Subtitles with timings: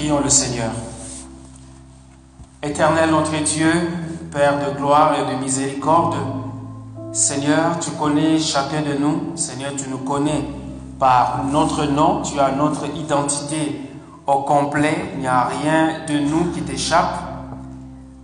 [0.00, 0.70] Prions le Seigneur.
[2.62, 3.70] Éternel notre Dieu,
[4.32, 6.14] Père de gloire et de miséricorde,
[7.12, 9.36] Seigneur, tu connais chacun de nous.
[9.36, 10.42] Seigneur, tu nous connais
[10.98, 13.90] par notre nom, tu as notre identité
[14.26, 17.18] au complet, il n'y a rien de nous qui t'échappe.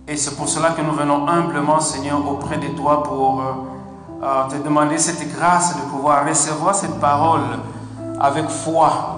[0.07, 4.49] Et c'est pour cela que nous venons humblement, Seigneur, auprès de toi pour euh, euh,
[4.49, 7.43] te demander cette grâce de pouvoir recevoir cette parole
[8.19, 9.13] avec foi.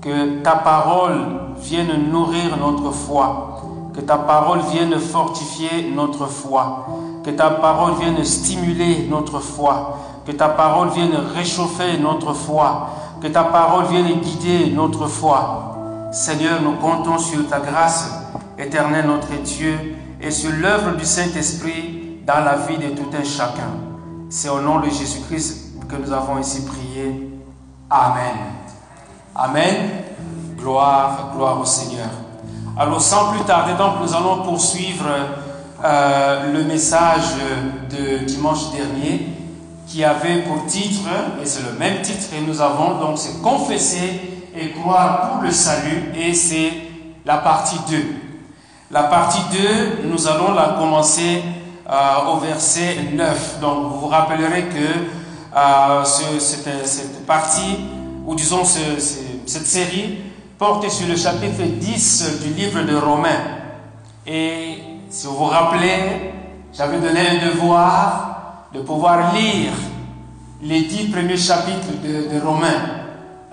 [0.00, 3.62] Que ta parole vienne nourrir notre foi.
[3.94, 6.86] Que ta parole vienne fortifier notre foi.
[7.24, 9.96] Que ta parole vienne stimuler notre foi.
[10.24, 12.90] Que ta parole vienne réchauffer notre foi.
[13.20, 15.76] Que ta parole vienne guider notre foi.
[16.12, 18.10] Seigneur, nous comptons sur ta grâce,
[18.56, 23.70] éternelle notre Dieu, et sur l'œuvre du Saint-Esprit dans la vie de tout un chacun.
[24.30, 27.30] C'est au nom de Jésus-Christ que nous avons ici prié.
[27.90, 28.36] Amen.
[29.34, 29.74] Amen.
[30.58, 32.08] Gloire, gloire au Seigneur.
[32.76, 35.06] Alors sans plus tarder, donc nous allons poursuivre
[35.84, 37.34] euh, le message
[37.90, 39.28] de dimanche dernier
[39.86, 41.08] qui avait pour titre,
[41.42, 44.20] et c'est le même titre que nous avons, donc c'est confesser
[44.54, 46.72] et croire pour le salut, et c'est
[47.24, 47.96] la partie 2.
[48.90, 49.40] La partie
[50.02, 51.42] 2, nous allons la commencer
[51.88, 53.60] euh, au verset 9.
[53.60, 57.78] Donc vous vous rappellerez que euh, cette, partie,
[58.26, 60.18] ou disons cette série,
[60.58, 63.28] porte sur le chapitre 10 du livre de Romains.
[64.26, 64.78] Et
[65.08, 66.32] si vous vous rappelez,
[66.72, 69.70] j'avais donné un devoir de pouvoir lire
[70.60, 72.66] les dix premiers chapitres de, de Romains.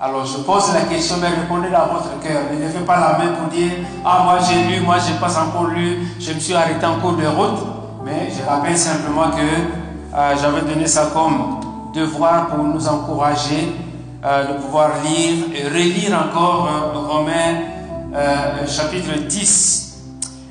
[0.02, 2.42] Alors je pose la question, mais répondez dans votre cœur.
[2.52, 3.72] Ne levez pas la main pour dire
[4.04, 7.14] Ah, moi j'ai lu, moi j'ai pas encore lu, je me suis arrêté en cours
[7.14, 7.60] de route.
[8.04, 11.60] Mais je rappelle simplement que euh, j'avais donné ça comme
[11.94, 13.85] devoir pour nous encourager
[14.26, 19.98] de pouvoir lire et relire encore euh, Romains chapitre 10.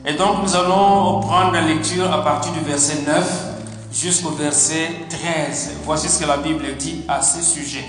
[0.07, 3.45] Et donc nous allons prendre la lecture à partir du verset 9
[3.93, 5.73] jusqu'au verset 13.
[5.85, 7.85] Voici ce que la Bible dit à ce sujet.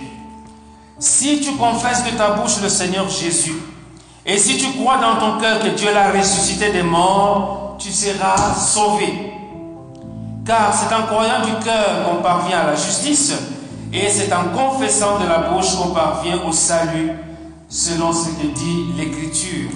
[0.98, 3.56] Si tu confesses de ta bouche le Seigneur Jésus,
[4.26, 8.56] et si tu crois dans ton cœur que Dieu l'a ressuscité des morts, tu seras
[8.56, 9.34] sauvé.
[10.48, 13.34] Car c'est en croyant du cœur qu'on parvient à la justice,
[13.96, 17.12] et c'est en confessant de la bouche qu'on parvient au salut,
[17.70, 19.70] selon ce que dit l'Écriture.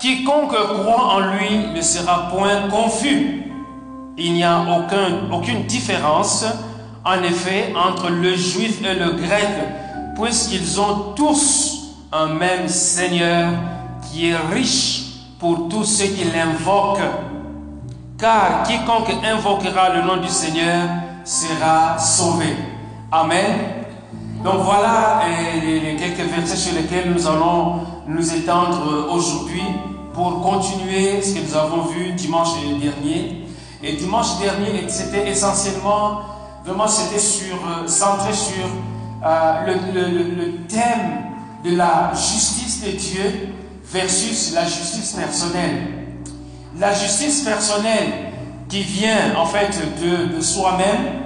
[0.00, 3.44] Quiconque croit en lui ne sera point confus.
[4.18, 6.44] Il n'y a aucun, aucune différence
[7.04, 9.48] en effet entre le juif et le grec,
[10.20, 13.52] puisqu'ils ont tous un même Seigneur
[14.10, 15.02] qui est riche
[15.38, 16.98] pour tous ceux qui l'invoquent.
[18.18, 20.88] Car quiconque invoquera le nom du Seigneur
[21.24, 22.56] sera sauvé.
[23.12, 23.44] Amen.
[24.44, 29.62] Donc voilà euh, les quelques versets sur lesquels nous allons nous étendre aujourd'hui
[30.14, 33.46] pour continuer ce que nous avons vu dimanche dernier.
[33.82, 36.20] Et dimanche dernier, c'était essentiellement
[36.64, 38.66] Vraiment, c'était sur, euh, centré sur
[39.24, 41.24] euh, le, thème
[41.64, 43.48] de la justice de Dieu
[43.90, 45.88] versus la justice personnelle.
[46.78, 48.29] La justice personnelle
[48.70, 51.22] qui vient en fait de, soi-même,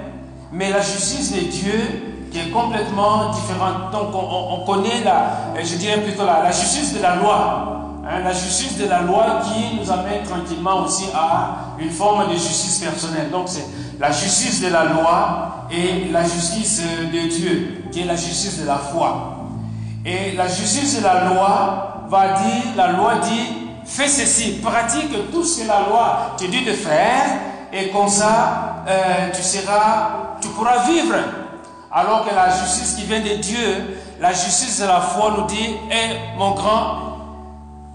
[0.51, 3.91] mais la justice de Dieu qui est complètement différente.
[3.91, 7.75] Donc on, connaît la, je dirais plutôt la justice de la loi.
[8.07, 12.33] Hein, la justice de la loi qui nous amène tranquillement aussi à une forme de
[12.33, 13.31] justice personnelle.
[13.31, 13.65] Donc c'est
[13.99, 18.67] la justice de la loi et la justice de Dieu, qui est la justice de
[18.67, 19.37] la foi.
[20.05, 25.43] Et la justice de la loi va dire, la loi dit, fais ceci, pratique tout
[25.43, 27.25] ce que la loi te dit de faire,
[27.71, 31.15] et comme ça, euh, tu seras, tu pourras vivre.
[31.91, 35.75] Alors que la justice qui vient de Dieu, la justice de la foi nous dit,
[35.91, 36.97] eh mon grand,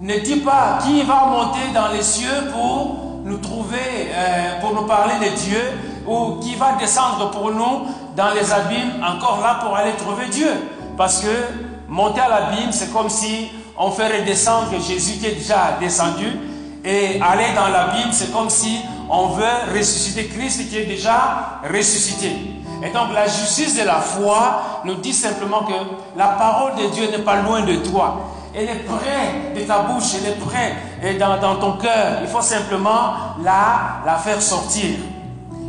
[0.00, 4.86] ne dis pas qui va monter dans les cieux pour nous trouver, euh, pour nous
[4.86, 5.62] parler de Dieu,
[6.06, 7.86] ou qui va descendre pour nous
[8.16, 10.50] dans les abîmes, encore là pour aller trouver Dieu.
[10.96, 11.28] Parce que
[11.88, 13.50] monter à l'abîme, c'est comme si
[13.82, 16.26] on ferait descendre Jésus qui est déjà descendu,
[16.84, 18.78] et aller dans l'abîme, c'est comme si
[19.08, 22.30] on veut ressusciter Christ qui est déjà ressuscité.
[22.82, 25.72] Et donc la justice de la foi nous dit simplement que
[26.16, 28.20] la parole de Dieu n'est pas loin de toi.
[28.54, 32.18] Elle est près de ta bouche, elle est près dans, ton cœur.
[32.22, 34.96] Il faut simplement la, la faire sortir.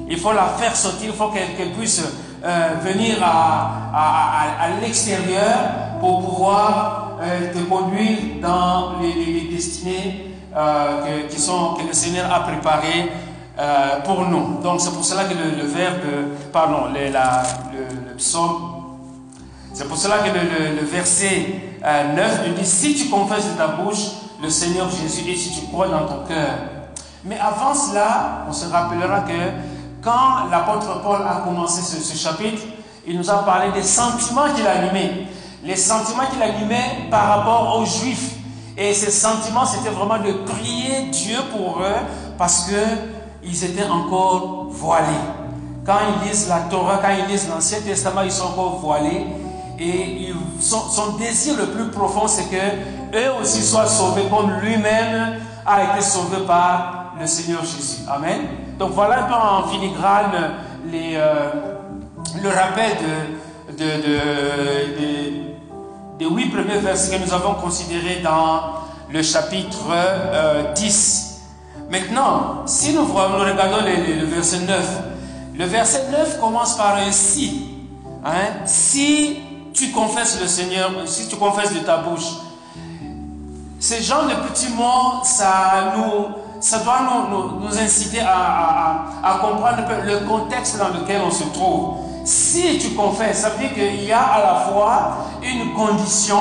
[0.10, 2.04] Il faut la faire sortir, il faut qu'elle puisse
[2.44, 11.40] euh, venir à, l'extérieur pour pouvoir euh, te conduire dans les, destinées euh, que, qui
[11.40, 13.12] sont, que le Seigneur a préparées
[14.06, 14.60] pour nous.
[14.64, 16.00] Donc c'est pour cela que le, verbe,
[16.52, 18.82] pardon, le, psaume
[19.74, 23.68] C'est pour cela que le, verset 9 euh, nous dit, si tu confesses de ta
[23.68, 26.50] bouche le Seigneur Jésus et si tu crois dans ton cœur.
[27.24, 32.64] Mais avant cela, on se rappellera que quand l'apôtre Paul a commencé ce, chapitre,
[33.06, 35.28] il nous a parlé des sentiments qu'il animait.
[35.64, 38.36] Les sentiments qu'il animait par rapport aux Juifs.
[38.78, 42.02] Et ces sentiments, c'était vraiment de prier Dieu pour eux
[42.38, 45.08] parce qu'ils étaient encore voilés.
[45.86, 49.26] Quand ils lisent la Torah, quand ils lisent l'Ancien Testament, ils sont encore voilés.
[49.80, 55.84] Et son, désir le plus profond, c'est que eux aussi soient sauvés comme lui-même a
[55.94, 58.02] été sauvé par le Seigneur Jésus.
[58.08, 58.42] Amen.
[58.78, 60.54] Donc voilà un peu en filigrane
[60.94, 61.52] euh,
[62.42, 62.98] le rappel
[63.78, 65.51] de,
[66.22, 68.74] des huit premiers versets que nous avons considérés dans
[69.10, 69.80] le chapitre
[70.76, 71.28] 10.
[71.28, 75.02] Euh, Maintenant, si nous, regardons le, verset 9,
[75.58, 77.70] le verset 9 commence par un si.
[78.24, 78.66] Hein?
[78.66, 79.40] Si
[79.74, 82.30] tu confesses le Seigneur, si tu confesses de ta bouche,
[83.80, 87.00] ces genre de petits mots, ça, nous, ça doit
[87.32, 92.11] nous, nous, inciter à, à, comprendre le contexte dans lequel on se trouve.
[92.24, 96.40] Si tu confesses, ça veut dire qu'il y a à la fois une condition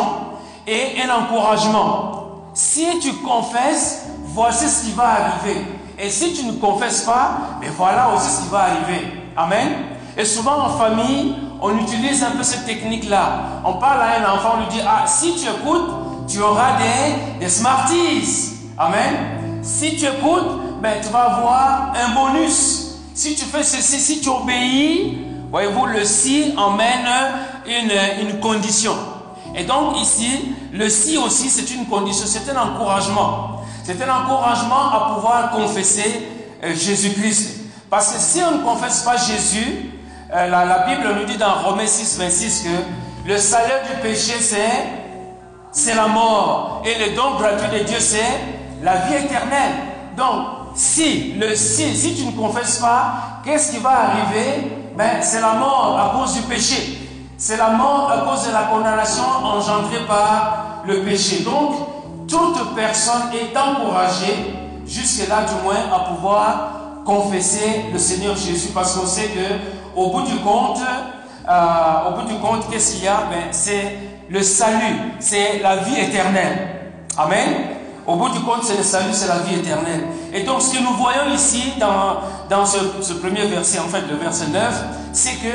[0.66, 2.42] et un encouragement.
[2.54, 5.64] Si tu confesses, voici ce qui va arriver.
[5.98, 9.06] Et si tu ne confesses pas, mais voilà aussi ce qui va arriver.
[9.36, 9.68] Amen.
[10.16, 13.62] Et souvent en famille, on utilise un peu cette technique-là.
[13.64, 15.90] On parle à un enfant, on lui dit, ah, si tu écoutes,
[16.28, 18.52] tu auras des, des Smarties.
[18.78, 19.60] Amen.
[19.62, 22.98] Si tu écoutes, ben, tu vas avoir un bonus.
[23.14, 27.08] Si tu fais ceci, si tu obéis, voyez-vous, le si emmène
[27.66, 28.94] une, une condition.
[29.54, 33.62] Et donc ici, le si aussi, c'est une condition, c'est un encouragement.
[33.82, 36.28] C'est un encouragement à pouvoir confesser
[36.62, 37.60] euh, Jésus-Christ.
[37.88, 39.90] Parce que si on ne confesse pas Jésus,
[40.32, 44.34] euh, la, Bible nous dit dans Romains 6, 26 que le salaire du péché,
[45.72, 46.82] c'est la mort.
[46.84, 48.40] Et le don gratuit de Dieu, c'est
[48.82, 49.72] la vie éternelle.
[50.16, 54.79] Donc, si, le, si, si tu ne confesses pas, qu'est-ce qui va arriver?
[55.22, 56.98] C'est la mort à cause du péché.
[57.36, 61.42] C'est la mort à cause de la condamnation engendrée par le péché.
[61.42, 64.54] Donc, toute personne est encouragée,
[64.86, 66.70] jusque-là du moins, à pouvoir
[67.04, 70.80] confesser le Seigneur Jésus parce qu'on sait que au bout du compte,
[71.48, 73.22] euh, au bout du compte, qu'est-ce qu'il y a?
[73.30, 73.96] Ben, C'est
[74.28, 76.68] le salut, c'est la vie éternelle.
[77.16, 77.79] Amen.
[78.10, 80.04] Au bout du compte, c'est le salut, c'est la vie éternelle.
[80.32, 82.16] Et donc, ce que nous voyons ici dans,
[82.48, 85.54] dans ce, premier verset, en fait, le verset 9, c'est que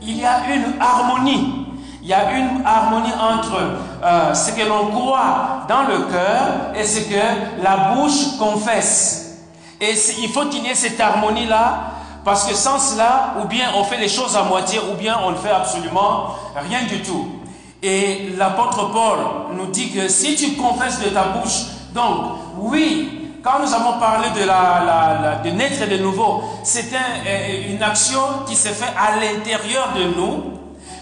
[0.00, 1.66] il y a une harmonie.
[2.02, 3.54] Il y a une harmonie entre
[4.02, 9.42] euh, ce que l'on croit dans le cœur et ce que la bouche confesse.
[9.78, 9.92] Et
[10.22, 11.80] il faut qu'il y ait cette harmonie-là
[12.24, 15.32] parce que sans cela, ou bien on fait les choses à moitié, ou bien on
[15.32, 17.28] ne fait absolument rien du tout.
[17.82, 19.18] Et l'apôtre Paul
[19.54, 21.64] nous dit que si tu confesses de ta bouche,
[21.94, 27.82] donc oui, quand nous avons parlé de, la, de naître de nouveau, c'est euh, une
[27.82, 30.42] action qui se fait à l'intérieur de nous,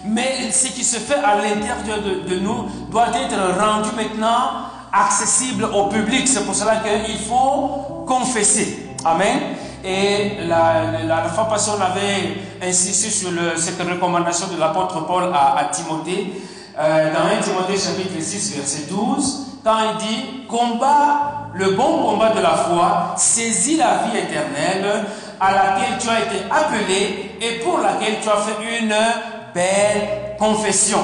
[0.05, 1.99] mais ce qui se fait à l'intérieur
[2.29, 6.29] de, nous doit être rendu maintenant accessible au public.
[6.29, 8.87] C'est pour cela qu'il faut confesser.
[9.05, 9.41] Amen.
[9.85, 15.69] Et la, la, fois passée, on avait insisté sur cette recommandation de l'apôtre Paul à,
[15.73, 16.33] Timothée,
[16.79, 22.31] euh, dans 1 Timothée chapitre 6, verset 12, quand il dit Combat le bon combat
[22.31, 25.05] de la foi, saisis la vie éternelle
[25.41, 28.95] à laquelle tu as été appelé et pour laquelle tu as fait une
[29.55, 31.01] belle confession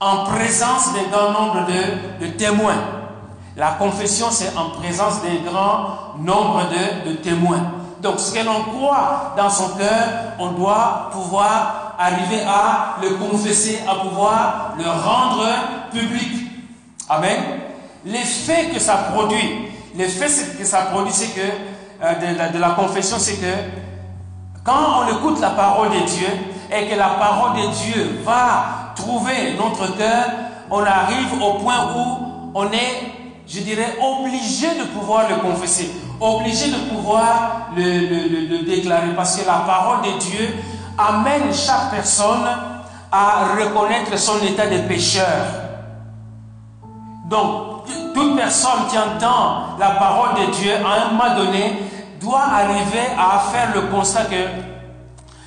[0.00, 2.74] en présence d'un grand nombre de, de témoins.
[3.56, 6.62] La confession, c'est en présence d'un grand nombre
[7.06, 7.62] de, témoins.
[8.00, 10.08] Donc, ce que l'on croit dans son cœur,
[10.40, 15.46] on doit pouvoir arriver à le confesser, à pouvoir le rendre
[15.92, 16.43] public.
[17.08, 17.38] Amen.
[18.04, 20.26] L'effet que ça produit, l'effet
[20.58, 21.40] que ça produit, c'est que,
[22.02, 23.54] euh, de, la, confession, c'est que
[24.62, 26.28] quand on écoute la parole de Dieu
[26.70, 30.24] et que la parole de Dieu va trouver notre cœur,
[30.70, 33.14] on arrive au point où on est
[33.46, 39.64] je dirais, obligé de pouvoir le confesser, obligé de pouvoir le, déclarer, parce que la
[39.66, 40.54] parole de Dieu
[40.96, 42.46] amène chaque personne
[43.12, 45.63] à reconnaître son état de pécheur.
[47.24, 51.82] Donc, toute personne qui entend la parole de Dieu à un moment donné
[52.20, 54.36] doit arriver à faire le constat que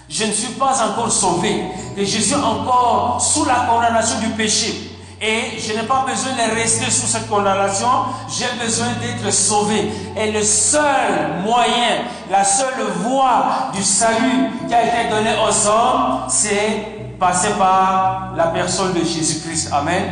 [0.10, 1.65] je ne suis pas encore sauvé,
[1.96, 4.91] que je suis encore sous la condamnation du péché.
[5.19, 7.88] Et je n'ai pas besoin de rester sous cette condamnation,
[8.29, 9.91] j'ai besoin d'être sauvé.
[10.15, 16.25] Et le seul moyen, la seule voie du salut qui a été donnée aux hommes,
[16.27, 19.69] c'est passer par la personne de Jésus-Christ.
[19.74, 20.03] Amen.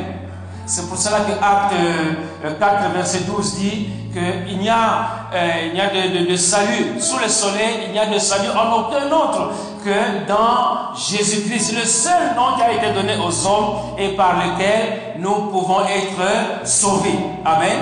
[0.65, 5.81] C'est pour cela que Acte 4, verset 12 dit qu'il n'y a, euh, il y
[5.81, 9.51] a de, de, salut sous le soleil, il n'y a de salut en aucun autre
[9.83, 15.19] que dans Jésus-Christ, le seul nom qui a été donné aux hommes et par lequel
[15.19, 17.19] nous pouvons être sauvés.
[17.45, 17.77] Amen.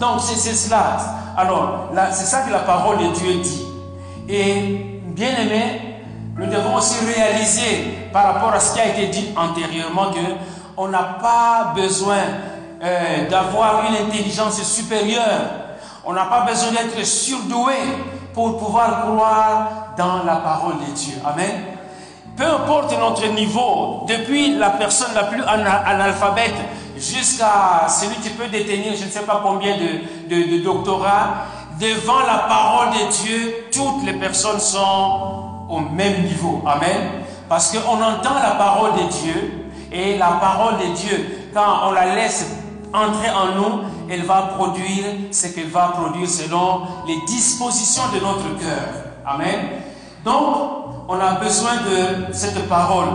[0.00, 0.96] Donc c'est cela.
[1.36, 3.64] Alors, c'est ça que la parole de Dieu dit.
[4.28, 5.94] Et bien aimé,
[6.36, 10.18] nous devons aussi réaliser par rapport à ce qui a été dit antérieurement que
[10.76, 12.18] on n'a pas besoin
[12.82, 15.40] euh, d'avoir une intelligence supérieure.
[16.04, 17.74] On n'a pas besoin d'être surdoué
[18.32, 21.14] pour pouvoir croire dans la parole de Dieu.
[21.24, 21.64] Amen.
[22.36, 26.54] Peu importe notre niveau, depuis la personne la plus analphabète
[26.96, 31.46] jusqu'à celui qui peut détenir je ne sais pas combien de, de, de doctorats,
[31.80, 36.60] devant la parole de Dieu, toutes les personnes sont au même niveau.
[36.66, 37.22] Amen.
[37.48, 39.63] Parce qu'on entend la parole de Dieu
[39.94, 42.50] et la parole de Dieu, quand on la laisse
[42.92, 48.58] entrer en nous, elle va produire ce qu'elle va produire selon les dispositions de notre
[48.58, 48.88] cœur.
[49.24, 49.60] Amen.
[50.24, 53.08] Donc, on a besoin de cette parole.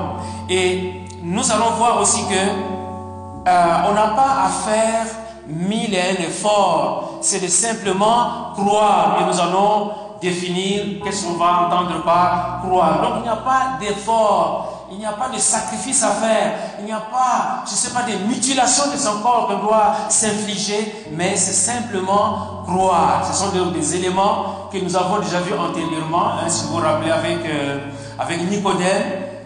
[0.50, 5.06] Et nous allons voir aussi que euh, on n'a pas à faire
[5.48, 7.20] mille et un efforts.
[7.22, 9.18] C'est de simplement croire.
[9.22, 13.02] Et nous allons définir qu'est-ce qu'on va entendre par croire.
[13.02, 16.86] Donc il n'y a pas d'effort, il n'y a pas de sacrifice à faire, il
[16.86, 21.06] n'y a pas, je ne sais pas, de mutilation de son corps qu'on doit s'infliger,
[21.12, 23.24] mais c'est simplement croire.
[23.32, 27.12] Ce sont des, éléments que nous avons déjà vus antérieurement, hein, si vous vous rappelez
[27.12, 27.80] avec, euh,
[28.18, 29.04] avec Nicodème.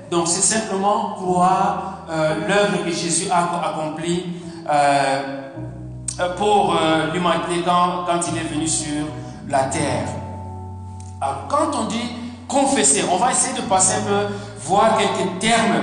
[0.09, 4.25] Donc c'est simplement croire euh, l'œuvre que Jésus a accomplie
[4.69, 5.39] euh,
[6.37, 6.75] pour
[7.11, 9.05] l'humanité quand, quand il est venu sur
[9.49, 10.07] la terre.
[11.19, 12.11] Alors, quand on dit
[12.47, 14.33] confesser, on va essayer de passer un peu,
[14.65, 15.81] voir quelques termes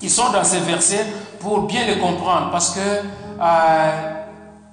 [0.00, 1.06] qui sont dans ces versets
[1.40, 2.50] pour bien les comprendre.
[2.50, 4.12] Parce que euh,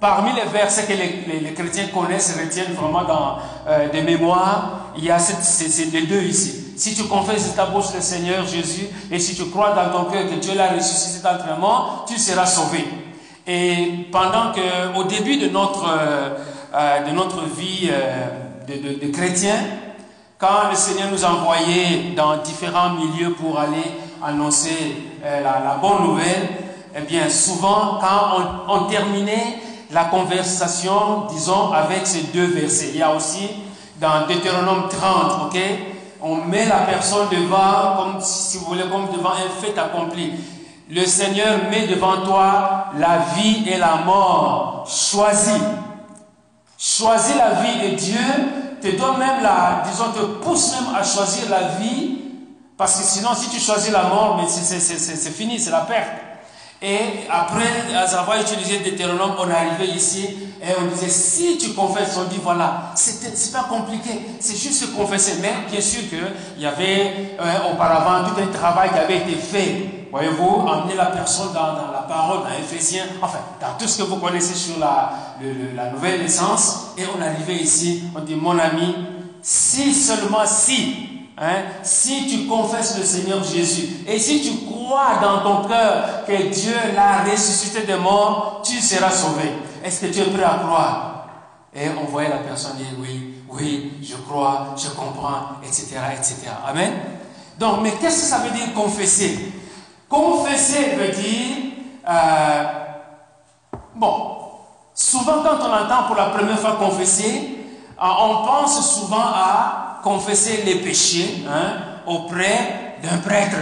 [0.00, 3.38] parmi les versets que les, chrétiens connaissent, retiennent vraiment dans
[3.68, 6.74] euh, des mémoires, il y a ces, les deux ici.
[6.76, 10.10] Si tu confesses de ta bouche le Seigneur Jésus et si tu crois dans ton
[10.10, 12.84] cœur que Dieu l'a ressuscité d'entre les morts, tu seras sauvé.
[13.46, 17.90] Et pendant que, au début de notre, euh, de notre vie,
[18.66, 19.58] de, chrétiens,
[20.44, 26.48] quand le Seigneur nous envoyait dans différents milieux pour aller annoncer euh, la, bonne nouvelle,
[26.94, 29.58] eh bien, souvent, quand on, terminait
[29.90, 33.48] la conversation, disons, avec ces deux versets, il y a aussi
[34.00, 35.58] dans Deutéronome 30, ok,
[36.20, 40.32] on met la personne devant, comme si vous voulez, comme devant un fait accompli.
[40.90, 44.86] Le Seigneur met devant toi la vie et la mort.
[44.88, 45.62] Choisis.
[46.78, 51.48] Choisis la vie et Dieu te donne même la, disons, te pousse même à choisir
[51.48, 52.18] la vie,
[52.76, 56.10] parce que sinon, si tu choisis la mort, c'est fini, c'est la perte.
[56.82, 56.98] Et
[57.30, 57.64] après
[57.94, 60.28] avoir utilisé Deutéronome, on est arrivé ici
[60.60, 64.86] et on disait si tu confesses, on dit voilà, c'est pas compliqué, c'est juste se
[64.86, 65.38] confesser.
[65.40, 70.03] Mais bien sûr qu'il y avait euh, auparavant tout un travail qui avait été fait.
[70.14, 74.18] Voyez-vous, emmener la personne dans, la parole, dans Ephésiens, enfin, dans tout ce que vous
[74.18, 75.12] connaissez sur la,
[75.74, 76.92] la nouvelle naissance.
[76.96, 78.94] Et on arrivé ici, on dit mon ami,
[79.42, 81.64] si seulement si Hein?
[81.82, 86.76] Si tu confesses le Seigneur Jésus et si tu crois dans ton cœur que Dieu
[86.94, 89.50] l'a ressuscité de mort, tu seras sauvé.
[89.82, 91.26] Est-ce que tu es prêt à croire?
[91.74, 95.96] Et on voyait la personne dire oui, oui, je crois, je comprends, etc.
[96.12, 96.36] etc.
[96.64, 96.92] Amen.
[97.58, 99.52] Donc, mais qu'est-ce que ça veut dire confesser?
[100.14, 101.56] Confesser veut dire,
[102.08, 102.64] euh,
[103.96, 104.14] bon,
[104.94, 107.58] souvent quand on entend pour la première fois confesser,
[108.00, 113.56] euh, on pense souvent à confesser les péchés hein, auprès d'un prêtre.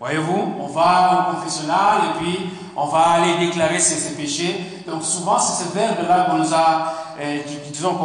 [0.00, 2.38] Voyez-vous, on va au confessionnal et puis
[2.74, 4.82] on va aller déclarer ses, péchés.
[4.86, 7.38] Donc souvent, c'est ce verbe-là qu'on nous a, euh,
[7.70, 7.98] disons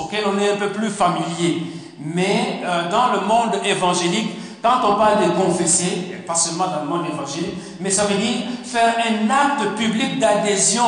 [0.00, 1.62] auquel on est un peu plus familier.
[2.00, 7.06] Mais dans le monde évangélique, quand on parle de confesser, pas seulement dans le monde
[7.06, 10.84] évangélique, mais ça veut dire faire un acte public d'adhésion.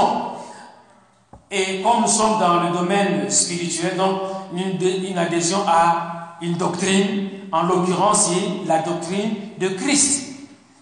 [1.50, 4.20] Et comme nous sommes dans le domaine spirituel, donc
[4.52, 8.30] une, adhésion à une doctrine, en l'occurrence,
[8.66, 10.24] la doctrine de Christ.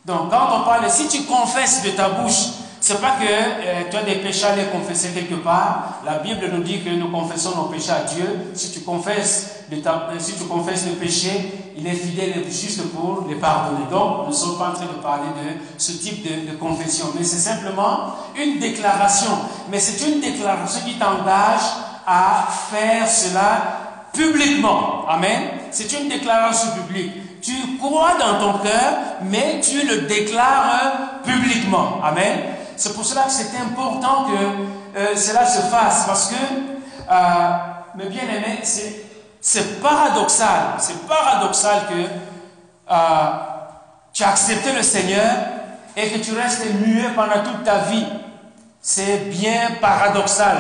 [0.05, 2.49] Donc, quand on parle, si tu confesses de ta bouche,
[2.87, 6.03] c'est pas que euh, tu as des péchés à les confesser quelque part.
[6.05, 8.53] La Bible nous dit que nous confessons nos péchés à Dieu.
[8.55, 13.27] Si tu confesses, euh, si tu confesses le péché, il est fidèle et juste pour
[13.29, 13.87] les pardonner.
[13.91, 17.07] Donc, nous ne sommes pas en train de parler de ce type de confession.
[17.19, 19.33] Mais c'est simplement une déclaration.
[19.69, 21.67] Mais c'est une déclaration qui t'engage
[22.07, 25.09] à faire cela publiquement.
[25.09, 25.43] Amen.
[25.73, 27.43] C'est une déclaration publique.
[27.43, 32.01] Tu crois dans ton cœur, mais tu le déclares publiquement.
[32.05, 32.56] Amen.
[32.77, 37.51] C'est pour cela que c'est important que euh, cela se fasse, parce que, euh,
[37.95, 38.61] mes bien-aimés,
[39.41, 42.97] c'est paradoxal, c'est paradoxal que euh,
[44.13, 45.33] tu as accepté le Seigneur
[45.97, 48.05] et que tu restes muet pendant toute ta vie.
[48.81, 50.57] C'est bien paradoxal.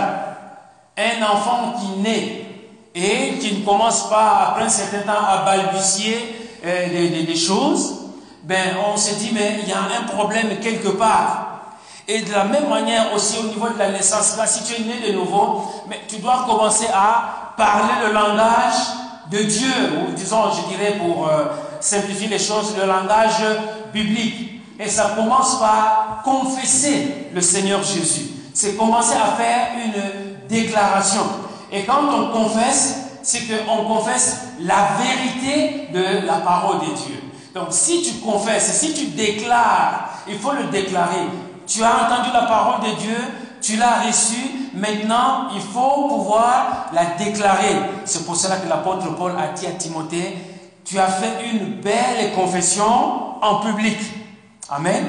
[0.96, 2.46] Un enfant qui naît
[2.94, 8.06] et qui ne commence pas, après un certain temps, à balbutier des, choses,
[8.42, 11.45] ben, on se dit, mais il y a un problème quelque part.
[12.08, 14.84] Et de la même manière aussi au niveau de la naissance, là, si tu es
[14.84, 18.74] né de nouveau, mais tu dois commencer à parler le langage
[19.30, 21.46] de Dieu, ou disons, je dirais pour euh,
[21.80, 23.42] simplifier les choses, le langage
[23.92, 24.62] biblique.
[24.78, 28.26] Et ça commence par confesser le Seigneur Jésus.
[28.54, 31.22] C'est commencer à faire une déclaration.
[31.72, 37.22] Et quand on confesse, c'est qu'on confesse la vérité de la parole de Dieu.
[37.54, 41.26] Donc si tu confesses, si tu déclares, il faut le déclarer.
[41.66, 43.16] Tu as entendu la parole de Dieu,
[43.60, 47.76] tu l'as reçue, maintenant il faut pouvoir la déclarer.
[48.04, 50.36] C'est pour cela que l'apôtre Paul a dit à Timothée,
[50.84, 53.98] tu as fait une belle confession en public.
[54.70, 55.04] Amen.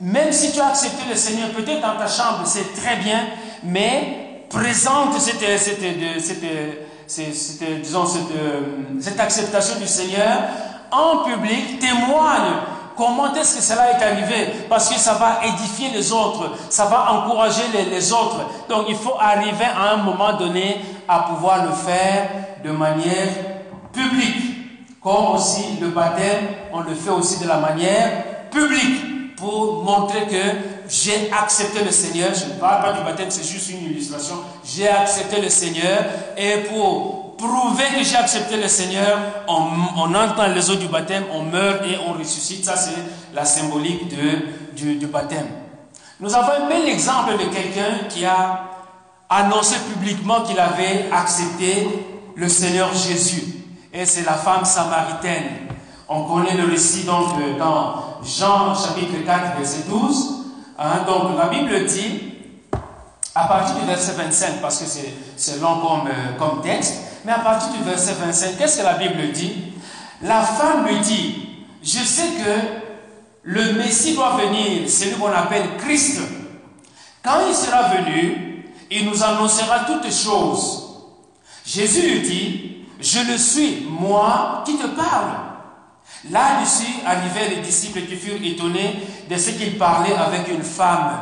[0.00, 3.26] Même si tu as accepté le Seigneur, peut-être dans ta chambre, c'est très bien,
[3.62, 5.44] mais présente cette,
[7.82, 8.04] disons,
[9.00, 10.38] cette acceptation du Seigneur
[10.90, 12.56] en public, témoigne
[13.00, 14.66] Comment est-ce que cela est arrivé?
[14.68, 18.40] Parce que ça va édifier les autres, ça va encourager les, autres.
[18.68, 22.28] Donc il faut arriver à un moment donné à pouvoir le faire
[22.62, 23.28] de manière
[23.90, 25.00] publique.
[25.02, 30.42] Comme aussi le baptême, on le fait aussi de la manière publique pour montrer que
[30.86, 32.32] j'ai accepté le Seigneur.
[32.34, 34.34] Je ne parle pas du baptême, c'est juste une illustration.
[34.62, 36.04] J'ai accepté le Seigneur
[36.36, 39.18] et pour prouver que j'ai accepté le Seigneur,
[39.48, 42.64] on, entend les eaux du baptême, on meurt et on ressuscite.
[42.64, 42.96] Ça, c'est
[43.34, 45.46] la symbolique de, du, baptême.
[46.20, 48.64] Nous avons un bel exemple de quelqu'un qui a
[49.28, 51.88] annoncé publiquement qu'il avait accepté
[52.36, 53.44] le Seigneur Jésus.
[53.92, 55.68] Et c'est la femme samaritaine.
[56.08, 60.34] On connaît le récit donc dans Jean chapitre 4, verset 12.
[60.78, 62.20] Hein, donc la Bible dit,
[63.34, 64.84] à partir du verset 25, parce que
[65.36, 68.94] c'est long comme, euh, comme texte, mais à partir du verset 25, qu'est-ce que la
[68.94, 69.52] Bible dit?
[70.22, 71.34] La femme lui dit,
[71.82, 72.80] je sais que
[73.42, 76.20] le Messie doit venir, celui qu'on appelle Christ.
[77.22, 80.88] Quand il sera venu, il nous annoncera toutes choses.
[81.64, 85.36] Jésus lui dit, je le suis, moi qui te parle.
[86.30, 91.18] Là-dessus arrivaient les disciples qui furent étonnés de ce qu'il parlait avec une femme.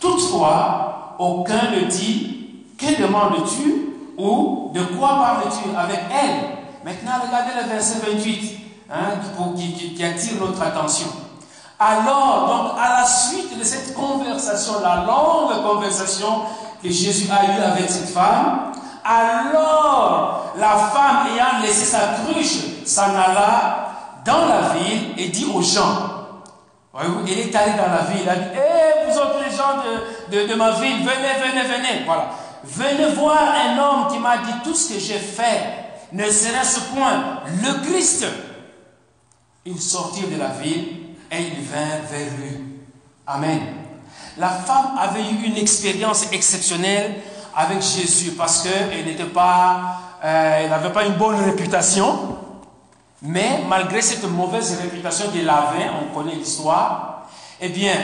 [0.00, 2.36] Toutefois, aucun ne dit,
[2.76, 3.89] que demandes-tu?
[4.20, 6.60] Ou de quoi parles-tu avec elle?
[6.84, 8.58] Maintenant, regardez le verset 28
[8.90, 8.96] hein,
[9.56, 11.08] qui, attire notre attention.
[11.78, 16.42] Alors, donc, à la suite de cette conversation, la longue conversation
[16.82, 18.72] que Jésus a eue avec cette femme,
[19.04, 23.88] alors la femme ayant laissé sa cruche s'en alla
[24.24, 26.10] dans la ville et dit aux gens,
[26.98, 30.36] elle est allée dans la ville, elle a dit, hé, vous autres les gens de,
[30.36, 32.04] de, de ma ville, venez, venez, venez.
[32.04, 32.28] Voilà.
[32.64, 35.62] Venez voir un homme qui m'a dit tout ce que j'ai fait.
[36.12, 38.26] Ne serait-ce point le Christ
[39.64, 40.88] Ils sortirent de la ville
[41.30, 42.64] et ils vinrent vers lui.
[43.26, 43.60] Amen.
[44.36, 47.16] La femme avait eu une expérience exceptionnelle
[47.54, 49.06] avec Jésus parce qu'elle
[50.22, 52.36] euh, elle n'avait pas une bonne réputation.
[53.22, 57.19] Mais malgré cette mauvaise réputation qu'elle avait, on connaît l'histoire,
[57.60, 57.94] eh bien,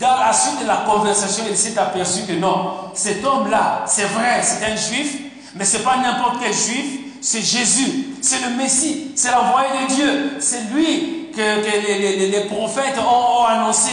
[0.00, 4.42] dans la suite de la conversation, il s'est aperçu que non, cet homme-là, c'est vrai,
[4.42, 5.16] c'est un juif,
[5.54, 9.94] mais ce n'est pas n'importe quel juif, c'est Jésus, c'est le Messie, c'est l'envoyé de
[9.94, 13.92] Dieu, c'est lui que, les, prophètes ont, annoncé.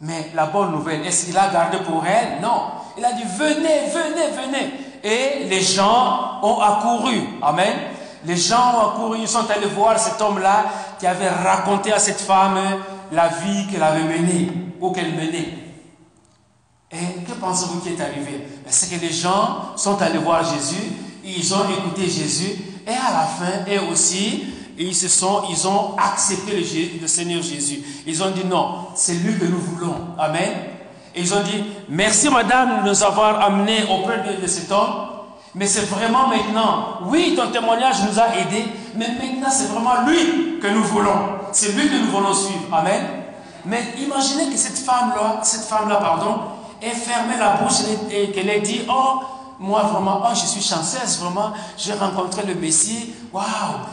[0.00, 2.42] Mais la bonne nouvelle, est-ce qu'il a gardé pour elle?
[2.42, 2.64] Non.
[2.98, 4.72] Il a dit, venez, venez, venez.
[5.02, 7.20] Et les gens ont accouru.
[7.42, 7.74] Amen.
[8.24, 10.64] Les gens ont accouru, ils sont allés voir cet homme-là
[10.98, 12.58] qui avait raconté à cette femme
[13.14, 14.48] la vie qu'elle avait menée
[14.80, 15.58] ou qu'elle menait.
[16.92, 18.46] Et que pensez-vous qui est arrivé?
[18.64, 20.92] Ben, C'est que les gens sont allés voir Jésus,
[21.24, 22.52] ils ont écouté Jésus,
[22.86, 24.44] et à la fin, eux aussi,
[24.78, 26.52] ils, se sont, ils ont accepté
[27.00, 27.82] le, Seigneur Jésus.
[28.06, 29.94] Ils ont dit non, c'est lui que nous voulons.
[30.18, 30.50] Amen.
[31.14, 35.08] Et ils ont dit, merci madame de nous avoir amenés auprès de cet homme.
[35.54, 38.64] Mais c'est vraiment maintenant, oui, ton témoignage nous a aidés,
[38.96, 41.33] mais maintenant c'est vraiment lui que nous voulons.
[41.54, 42.66] C'est lui que nous voulons suivre.
[42.72, 43.02] Amen.
[43.64, 46.40] Mais imaginez que cette femme-là, cette femme-là, pardon,
[46.82, 49.20] ait fermé la bouche et qu'elle ait dit, oh,
[49.58, 53.44] moi vraiment, oh, je suis chanceuse, vraiment, j'ai rencontré le Messie, waouh,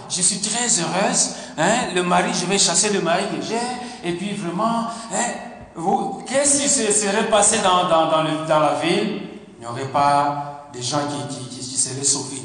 [0.09, 4.13] je suis très heureuse, hein, le mari, je vais chasser le mari que j'ai, et
[4.13, 9.21] puis vraiment, hein, qu'est-ce qui se serait passé dans la ville?
[9.57, 12.41] Il n'y aurait pas des gens qui, qui, qui seraient sauvés.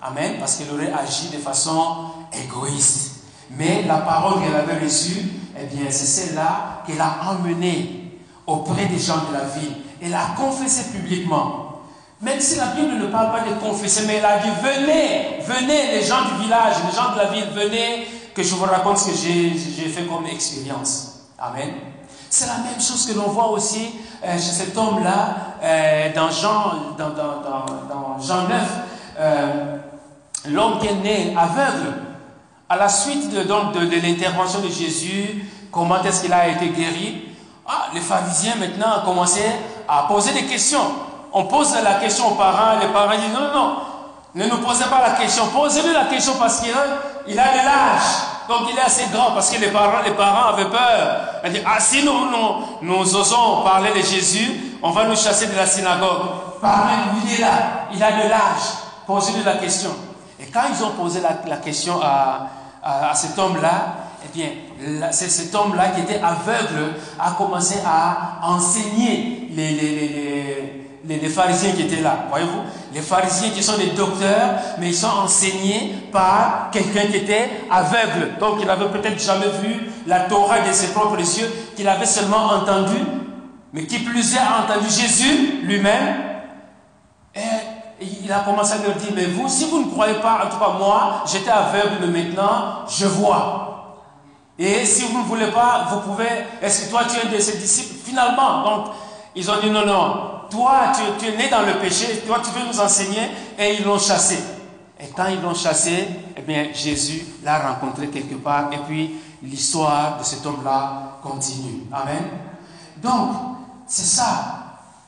[0.00, 1.96] Amen, parce qu'elle aurait agi de façon
[2.32, 3.15] égoïste.
[3.50, 5.22] Mais la parole qu'elle avait reçue,
[5.58, 9.76] eh bien, c'est celle-là qu'elle a emmenée auprès des gens de la ville.
[10.02, 11.62] Elle a confessé publiquement.
[12.20, 15.92] Même si la Bible ne parle pas de confesser, mais elle a dit venez, venez,
[15.92, 19.10] les gens du village, les gens de la ville, venez, que je vous raconte ce
[19.10, 21.20] que j'ai fait comme expérience.
[21.38, 21.70] Amen.
[22.30, 23.92] C'est la même chose que l'on voit aussi
[24.24, 28.62] euh, chez cet homme-là, euh, dans, Jean, dans, Jean 9,
[29.18, 29.76] euh,
[30.48, 32.05] l'homme qui est né aveugle.
[32.68, 37.28] À la suite de, de, l'intervention de Jésus, comment est-ce qu'il a été guéri?
[37.64, 39.42] Ah, Les pharisiens maintenant ont commencé
[39.88, 40.80] à poser des questions.
[41.32, 43.76] On pose la question aux parents, les parents disent non, non, non,
[44.34, 48.02] ne nous posez pas la question, posez-lui la question parce qu'il a, de l'âge.
[48.48, 51.20] Donc il est assez grand parce que les parents, les parents avaient peur.
[51.44, 55.46] Ils disent, ah si nous, nous, nous osons parler de Jésus, on va nous chasser
[55.46, 56.58] de la synagogue.
[56.60, 58.74] Parlez-lui, il est là, il a de l'âge.
[59.06, 59.90] Posez-lui la question.
[60.40, 62.48] Et quand ils ont posé la, question à,
[62.82, 64.48] à, cet homme-là, eh bien,
[65.10, 71.72] c'est cet homme-là qui était aveugle a commencé à enseigner les, les, les, les, pharisiens
[71.72, 72.26] qui étaient là.
[72.28, 72.62] Voyez-vous?
[72.92, 78.36] Les pharisiens qui sont des docteurs, mais ils sont enseignés par quelqu'un qui était aveugle.
[78.38, 82.46] Donc, il n'avait peut-être jamais vu la Torah de ses propres yeux, qu'il avait seulement
[82.52, 82.96] entendu,
[83.72, 86.25] mais qui plus est a entendu Jésus lui-même.
[88.00, 90.58] Il a commencé à leur dire, mais vous, si vous ne croyez pas, en tout
[90.58, 93.66] cas moi, j'étais aveugle, mais maintenant, je vois.
[94.58, 96.28] Et si vous ne voulez pas, vous pouvez,
[96.62, 97.94] est-ce que toi tu es un de ses disciples?
[98.04, 98.86] Finalement, donc,
[99.34, 102.66] ils ont dit, non, non, toi, tu, es né dans le péché, toi, tu veux
[102.66, 104.38] nous enseigner, et ils l'ont chassé.
[104.98, 110.18] Et quand ils l'ont chassé, eh bien, Jésus l'a rencontré quelque part, et puis l'histoire
[110.18, 111.84] de cet homme-là continue.
[111.92, 112.24] Amen.
[112.96, 113.36] Donc,
[113.86, 114.55] c'est ça.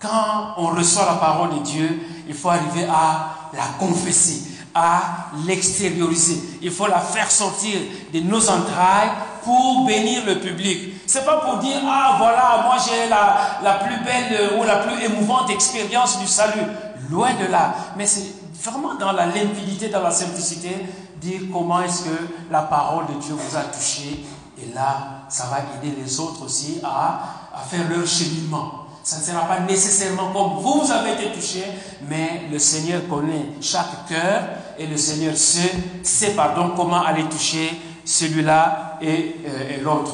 [0.00, 4.42] Quand on reçoit la parole de Dieu, il faut arriver à la confesser,
[4.74, 5.00] à
[5.46, 6.40] l'extérioriser.
[6.62, 7.80] Il faut la faire sortir
[8.12, 9.10] de nos entrailles
[9.42, 10.94] pour bénir le public.
[11.06, 15.02] C'est pas pour dire, ah voilà, moi j'ai la, la plus belle ou la plus
[15.02, 16.66] émouvante expérience du salut.
[17.10, 17.74] Loin de là.
[17.96, 23.06] Mais c'est vraiment dans la limpidité, dans la simplicité, dire comment est-ce que la parole
[23.06, 24.24] de Dieu vous a touché.
[24.60, 27.20] Et là, ça va aider les autres aussi à,
[27.54, 28.87] à faire leur cheminement.
[29.08, 31.64] Ça ne sera pas nécessairement comme vous avez été touché,
[32.10, 34.42] mais le Seigneur connaît chaque cœur
[34.78, 40.12] et le Seigneur sait, pardon, comment aller toucher celui-là et, euh, l'autre.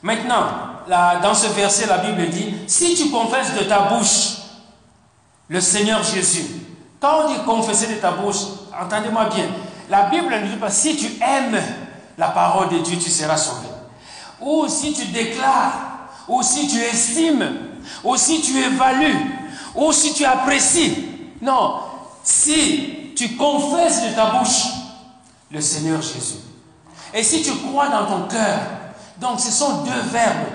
[0.00, 0.46] Maintenant,
[0.88, 4.38] dans ce verset, la Bible dit, si tu confesses de ta bouche
[5.48, 6.46] le Seigneur Jésus,
[6.98, 8.40] quand on dit confesser de ta bouche,
[8.72, 9.48] entendez-moi bien,
[9.90, 11.60] la Bible ne dit pas si tu aimes
[12.16, 13.68] la parole de Dieu, tu seras sauvé.
[14.40, 15.87] Ou si tu déclares
[16.28, 17.56] ou si tu estimes,
[18.04, 19.38] ou si tu évalues,
[19.74, 21.08] ou si tu apprécies.
[21.40, 21.76] Non,
[22.22, 24.66] si tu confesses de ta bouche
[25.50, 26.40] le Seigneur Jésus,
[27.14, 28.58] et si tu crois dans ton cœur,
[29.18, 30.46] donc ce sont deux verbes,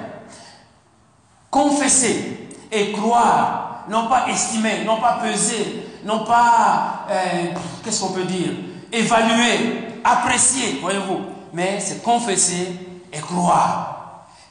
[1.50, 7.46] confesser et croire, non pas estimer, non pas peser, non pas, euh,
[7.84, 8.52] qu'est-ce qu'on peut dire,
[8.92, 11.22] évaluer, apprécier, voyez-vous,
[11.54, 12.68] mais c'est confesser
[13.12, 14.03] et croire.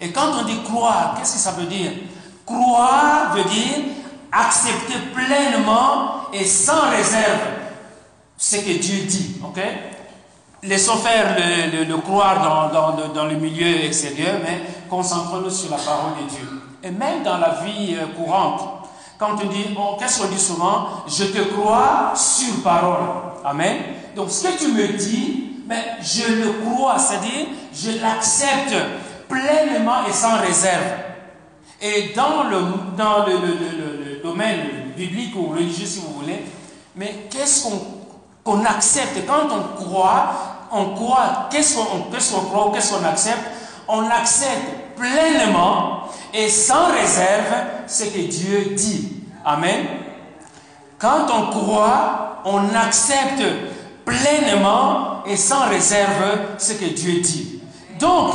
[0.02, 1.92] Et quand on dit croire, qu'est-ce que ça veut dire?
[2.44, 3.84] Croire veut dire
[4.32, 7.38] accepter pleinement et sans réserve
[8.36, 9.36] ce que Dieu dit.
[10.64, 12.70] Laissons faire le, croire
[13.14, 14.60] dans, le milieu extérieur, mais
[14.90, 16.48] concentrons-nous sur la parole de Dieu.
[16.82, 18.60] Et même dans la vie euh, courante,
[19.18, 19.66] quand on dit,
[20.00, 20.86] qu'est-ce qu'on dit souvent?
[21.06, 23.06] Je te crois sur parole.
[23.44, 23.76] Amen.
[24.16, 28.74] Donc ce que tu me dis, mais je le crois, c'est-à-dire je l'accepte
[29.32, 30.84] pleinement et sans réserve.
[31.80, 32.58] Et dans le,
[32.96, 36.44] dans le, domaine biblique ou religieux, si vous voulez,
[36.94, 37.66] mais qu'est-ce
[38.44, 39.26] qu'on accepte?
[39.26, 40.32] Quand on croit,
[40.70, 42.18] on croit, qu'est-ce qu'on qu
[42.48, 43.42] croit ou qu'est-ce qu'on accepte
[43.88, 47.52] On accepte pleinement et sans réserve
[47.88, 49.24] ce que Dieu dit.
[49.44, 49.86] Amen.
[50.98, 53.42] Quand on croit, on accepte
[54.04, 57.60] pleinement et sans réserve ce que Dieu dit.
[57.98, 58.34] Donc,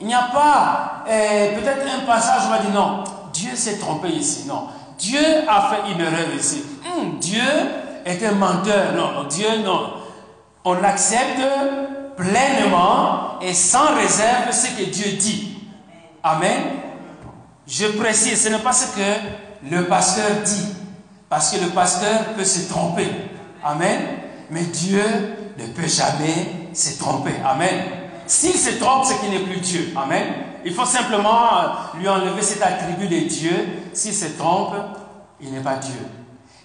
[0.00, 3.78] il n'y a pas euh, peut-être un passage où on va dire non, Dieu s'est
[3.78, 4.46] trompé ici.
[4.46, 6.62] Non, Dieu a fait une erreur ici.
[6.84, 7.42] Hum, Dieu
[8.04, 8.92] est un menteur.
[8.94, 9.94] Non, Dieu, non.
[10.64, 11.40] On accepte
[12.16, 15.58] pleinement et sans réserve ce que Dieu dit.
[16.22, 16.60] Amen.
[17.66, 20.68] Je précise, ce n'est pas ce que le pasteur dit.
[21.28, 23.08] Parce que le pasteur peut se tromper.
[23.62, 24.00] Amen.
[24.50, 25.02] Mais Dieu
[25.58, 27.32] ne peut jamais se tromper.
[27.44, 28.03] Amen.
[28.26, 29.92] S'il se trompe, c'est qu'il n'est plus Dieu.
[29.96, 30.24] Amen.
[30.64, 33.52] Il faut simplement euh, lui enlever cet attribut de Dieu.
[33.92, 34.74] S'il se trompe,
[35.40, 36.00] il n'est pas Dieu.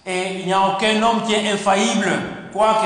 [0.06, 2.10] Et il n'y a aucun homme qui est infaillible.
[2.52, 2.80] Quoi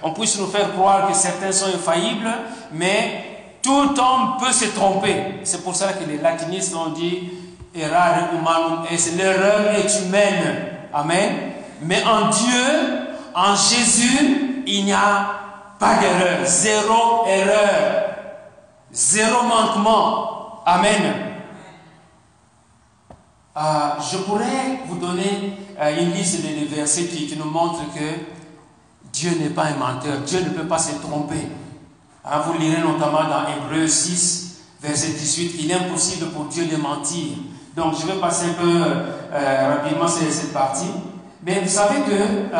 [0.00, 2.30] qu'on euh, puisse nous faire croire que certains sont infaillibles,
[2.72, 3.24] mais
[3.62, 5.40] tout homme peut se tromper.
[5.44, 7.30] C'est pour ça que les latinistes ont dit
[7.74, 9.16] errare humanum est.
[9.16, 10.66] L'erreur est humaine.
[10.92, 11.32] Amen.
[11.82, 12.64] Mais en Dieu,
[13.34, 15.49] en Jésus, il n'y a
[15.80, 16.46] pas d'erreur.
[16.46, 18.04] Zéro erreur.
[18.92, 20.62] Zéro manquement.
[20.66, 21.30] Amen.
[23.56, 23.60] Euh,
[24.12, 29.48] je pourrais vous donner euh, une liste de versets qui, nous montrent que Dieu n'est
[29.48, 30.18] pas un menteur.
[30.20, 31.48] Dieu ne peut pas se tromper.
[32.24, 36.76] Hein, vous lirez notamment dans Hébreu 6, verset 18, qu'il est impossible pour Dieu de
[36.76, 37.38] mentir.
[37.74, 38.82] Donc je vais passer un peu
[39.32, 40.90] euh, rapidement cette, partie.
[41.42, 42.54] Mais vous savez que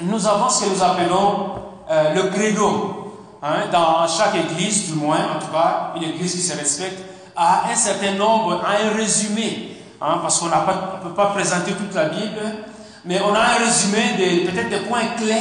[0.00, 1.52] nous avons ce que nous appelons
[1.90, 2.98] euh, le credo.
[3.44, 7.02] Hein, dans chaque église, du moins, en tout cas, une église qui se respecte,
[7.34, 9.76] a un certain nombre, a un résumé.
[10.00, 12.40] Hein, parce qu'on ne peut pas présenter toute la Bible,
[13.04, 15.34] mais on a un résumé de peut-être des points clés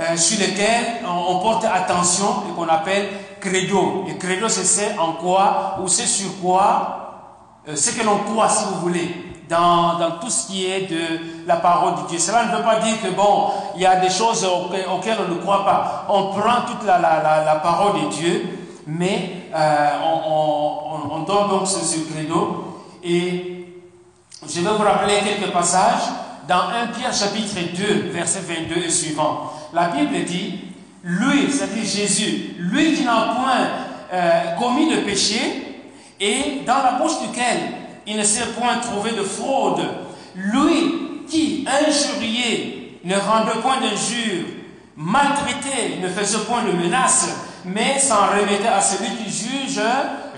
[0.00, 3.08] euh, sur lesquels on, porte attention et qu'on appelle
[3.40, 4.06] credo.
[4.08, 8.48] Et credo, c'est ce en quoi, ou c'est sur quoi, euh, ce que l'on croit,
[8.48, 12.18] si vous voulez, dans, tout ce qui est de la parole de Dieu.
[12.18, 15.34] Cela ne veut pas dire que, bon, il y a des choses auxquelles, auxquelles on
[15.34, 16.06] ne croit pas.
[16.08, 21.18] On prend toute la, la, la, la parole de Dieu, mais euh, on, on, on,
[21.20, 22.82] donne donc ce, ce credo.
[23.02, 23.66] Et
[24.46, 26.02] je vais vous rappeler quelques passages
[26.48, 29.52] dans 1 Pierre chapitre 2, verset 22 et suivant.
[29.72, 30.60] La Bible dit,
[31.02, 33.68] lui, c'est-à-dire Jésus, lui qui n'a point
[34.12, 35.82] euh, commis de péché
[36.20, 39.82] et dans la bouche duquel il ne s'est point trouvé de fraude,
[40.34, 44.46] lui qui, injurié, ne rendait point d'injure,
[44.96, 47.28] maltraité, ne faisait point de menace,
[47.64, 49.80] mais s'en remettait à celui qui juge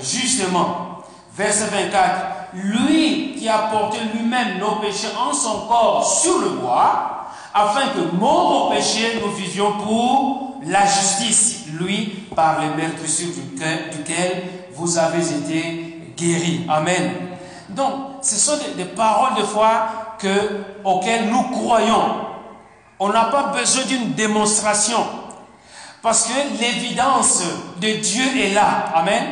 [0.00, 1.02] justement.
[1.36, 7.26] Verset 24, lui qui a porté lui-même nos péchés en son corps sur le bois,
[7.52, 13.32] afin que, mort au péché, nous vivions pour la justice, lui, par les meurtrissures
[13.92, 14.42] duquel,
[14.74, 16.62] vous avez été guéris.
[16.68, 17.10] Amen.
[17.76, 22.24] Donc, ce sont des, paroles de foi que, auxquelles nous croyons.
[22.98, 25.04] On n'a pas besoin d'une démonstration,
[26.02, 27.42] parce que l'évidence
[27.78, 28.86] de Dieu est là.
[28.94, 29.24] Amen.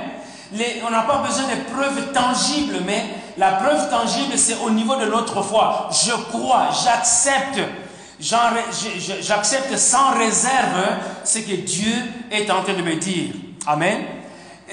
[0.87, 3.07] On n'a pas besoin de preuves tangibles, mais
[3.39, 5.89] la preuve tangible, c'est au niveau de notre foi.
[5.91, 7.61] Je crois, j'accepte,
[8.21, 11.95] j'accepte sans réserve ce que Dieu
[12.31, 13.33] est en train de me dire.
[13.67, 14.05] Amen.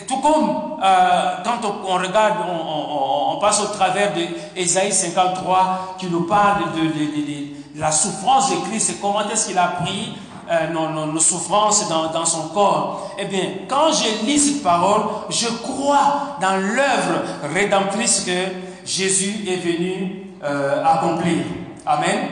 [0.08, 0.50] Tout comme
[0.82, 4.22] euh, quand on, regarde, on, passe au travers de
[4.56, 9.68] Ésaïe 53 qui nous parle de, la souffrance de Christ et comment est-ce qu'il a
[9.68, 10.14] pris
[10.50, 13.12] euh, nos, souffrances dans, dans, son corps.
[13.18, 17.24] Eh bien, quand je lis cette parole, je crois dans l'œuvre
[17.54, 21.44] rédemptrice que Jésus est venu euh, accomplir.
[21.86, 22.30] Amen.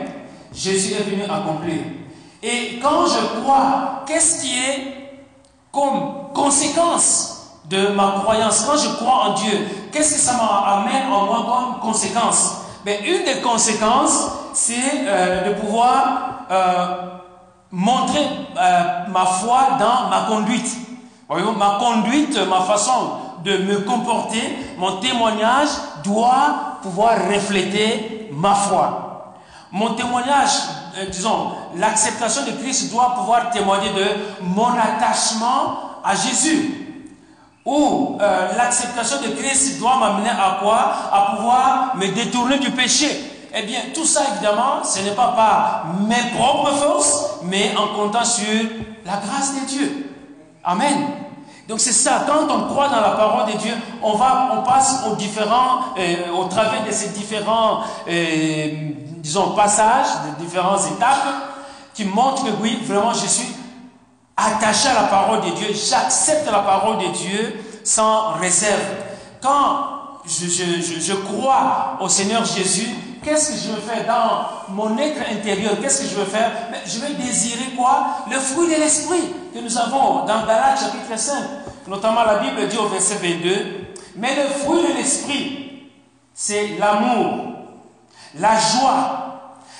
[0.53, 1.79] Jésus est venu accomplir.
[2.41, 5.21] Et quand je crois, qu'est-ce qui est
[5.71, 7.38] comme conséquence
[7.69, 11.79] de ma croyance Quand je crois en Dieu, qu'est-ce que ça m'amène en moi comme
[11.91, 12.61] conséquence?
[12.85, 14.73] Mais Une des conséquences, c'est
[15.05, 16.95] euh, de pouvoir euh,
[17.71, 18.25] montrer
[18.57, 20.75] euh, ma foi dans ma conduite.
[21.29, 23.11] Ma conduite, ma façon
[23.43, 25.67] de me comporter, mon témoignage
[26.03, 29.35] doit pouvoir refléter ma foi.
[29.71, 30.49] Mon témoignage,
[31.11, 34.05] disons, l'acceptation de Christ doit pouvoir témoigner de
[34.41, 36.88] mon attachement à Jésus.
[37.65, 40.91] Ou euh, l'acceptation de Christ doit m'amener à quoi?
[41.11, 43.07] À pouvoir me détourner du péché.
[43.53, 48.23] Eh bien, tout ça, évidemment, ce n'est pas par mes propres forces, mais en comptant
[48.23, 48.45] sur
[49.05, 50.15] la grâce de Dieu.
[50.63, 51.07] Amen.
[51.67, 55.03] Donc c'est ça, quand on croit dans la parole de Dieu, on, va, on passe
[55.07, 58.67] aux différents, euh, au travers de ces différents, euh,
[59.17, 61.27] disons, passages, de différentes étapes,
[61.93, 63.47] qui montrent que oui, vraiment, je suis
[64.47, 68.81] attaché à la parole de Dieu, j'accepte la parole de Dieu sans réserve.
[69.41, 72.89] Quand je, crois au Seigneur Jésus,
[73.23, 75.73] qu'est-ce que je veux faire dans mon être intérieur?
[75.81, 76.51] Qu'est-ce que je veux faire?
[76.85, 78.05] Je vais désirer quoi?
[78.29, 81.35] Le fruit de l'esprit que nous avons dans Galates chapitre 5.
[81.87, 85.89] Notamment la Bible dit au verset 22, mais le fruit de l'esprit,
[86.33, 87.53] c'est l'amour,
[88.35, 89.29] la joie,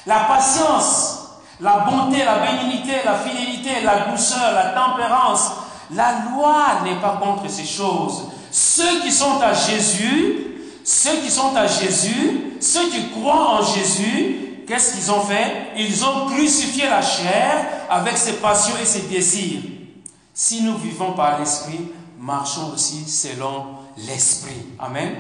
[0.06, 1.19] la patience,
[1.62, 5.52] la bonté, la bénignité, la fidélité, la douceur, la tempérance.
[5.92, 8.30] La loi n'est pas contre ces choses.
[8.52, 10.50] Ceux qui sont à Jésus
[10.90, 15.68] ceux qui sont à Jésus, ceux qui croient en Jésus, qu'est-ce qu'ils ont fait?
[15.78, 19.62] Ils ont crucifié la chair avec ses passions et ses désirs.
[20.34, 23.66] Si nous vivons par l'Esprit, marchons aussi selon
[23.98, 24.66] l'Esprit.
[24.80, 25.16] Amen.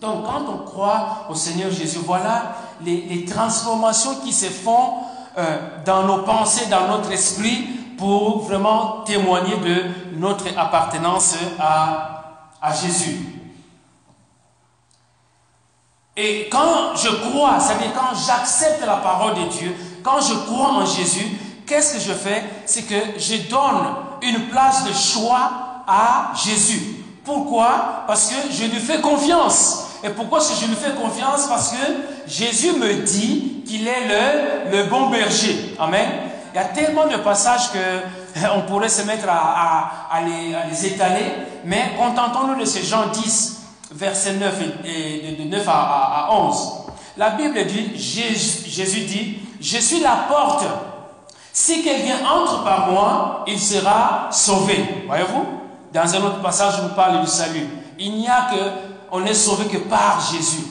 [0.00, 4.94] Donc quand on croit au Seigneur Jésus, voilà les, transformations qui se font
[5.36, 7.68] euh, dans nos pensées, dans notre esprit,
[7.98, 9.84] pour vraiment témoigner de
[10.18, 13.36] notre appartenance à, à Jésus.
[16.16, 20.86] Et quand je crois, c'est-à-dire quand j'accepte la parole de Dieu, quand je crois en
[20.86, 21.26] Jésus,
[21.66, 22.42] qu'est-ce que je fais?
[22.64, 23.84] C'est que je donne
[24.22, 25.50] une place de choix
[25.86, 27.04] à Jésus.
[27.24, 28.04] Pourquoi?
[28.06, 29.85] Parce que je lui fais confiance.
[30.06, 31.48] Et pourquoi je lui fais confiance?
[31.48, 35.74] Parce que Jésus me dit qu'il est le, le bon berger.
[35.80, 36.08] Amen.
[36.54, 41.32] Il y a tellement de passages que on pourrait se mettre à, à, les, étaler,
[41.64, 46.72] mais contentons-nous de ces Jean 10, verset 9, et, de 9 à, 11.
[47.16, 50.64] La Bible dit, Jésus, Jésus dit, je suis la porte.
[51.52, 55.04] Si quelqu'un entre par moi, il sera sauvé.
[55.08, 55.46] Voyez-vous?
[55.92, 57.66] Dans un autre passage, vous parle du salut.
[57.98, 60.66] Il n'y a que, on est sauvé que par Jésus.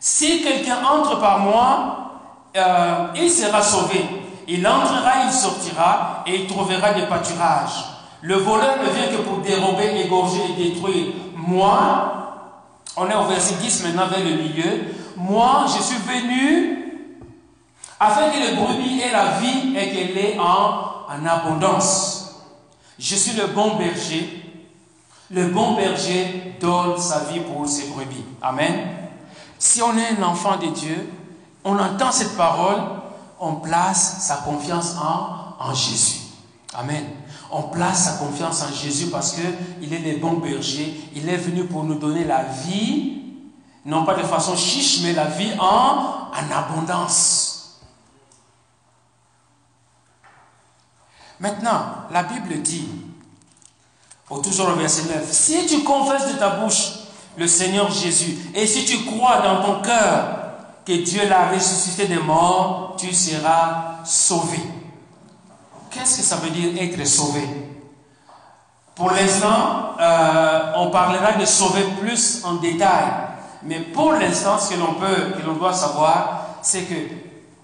[0.00, 2.10] Si quelqu'un entre par moi,
[2.56, 4.04] euh, il sera sauvé.
[4.48, 7.84] Il entrera, il sortira et il trouvera des pâturages.
[8.22, 11.06] Le voleur ne vient que pour dérober, égorger et détruire.
[11.36, 12.42] Moi,
[12.96, 14.94] on est au verset 10 maintenant vers le milieu.
[15.16, 17.04] Moi, je suis venu
[18.00, 22.42] afin que le brebis ait la vie et qu'elle ait en, en abondance.
[22.98, 24.37] Je suis le bon berger.
[25.30, 28.24] Le bon berger donne sa vie pour ses brebis.
[28.40, 28.74] Amen.
[29.58, 31.12] Si on est un enfant de Dieu,
[31.64, 32.80] on entend cette parole,
[33.38, 36.20] on place sa confiance en, Jésus.
[36.74, 37.04] Amen.
[37.50, 40.98] On place sa confiance en Jésus parce qu'il est le bon berger.
[41.14, 43.22] Il est venu pour nous donner la vie,
[43.84, 47.80] non pas de façon chiche, mais la vie en abondance.
[51.40, 52.88] Maintenant, la Bible dit,
[54.36, 56.90] toujours au verset 9, si tu confesses de ta bouche
[57.36, 60.38] le Seigneur Jésus et si tu crois dans ton cœur
[60.84, 64.58] que Dieu l'a ressuscité des morts, tu seras sauvé.
[65.90, 67.42] Qu'est-ce que ça veut dire être sauvé?
[68.94, 73.04] Pour l'instant, euh, on parlera de sauver plus en détail.
[73.62, 76.94] Mais pour l'instant, ce que l'on peut, que l'on doit savoir, c'est que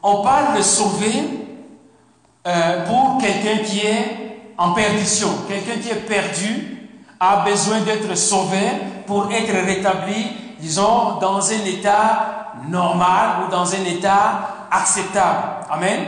[0.02, 1.12] on parle de sauver
[2.46, 4.23] euh, pour quelqu'un qui est
[4.56, 6.88] en perdition, quelqu'un qui est perdu
[7.18, 8.60] a besoin d'être sauvé
[9.06, 10.26] pour être rétabli,
[10.60, 15.42] disons, dans un état normal ou dans un état acceptable.
[15.70, 16.00] Amen.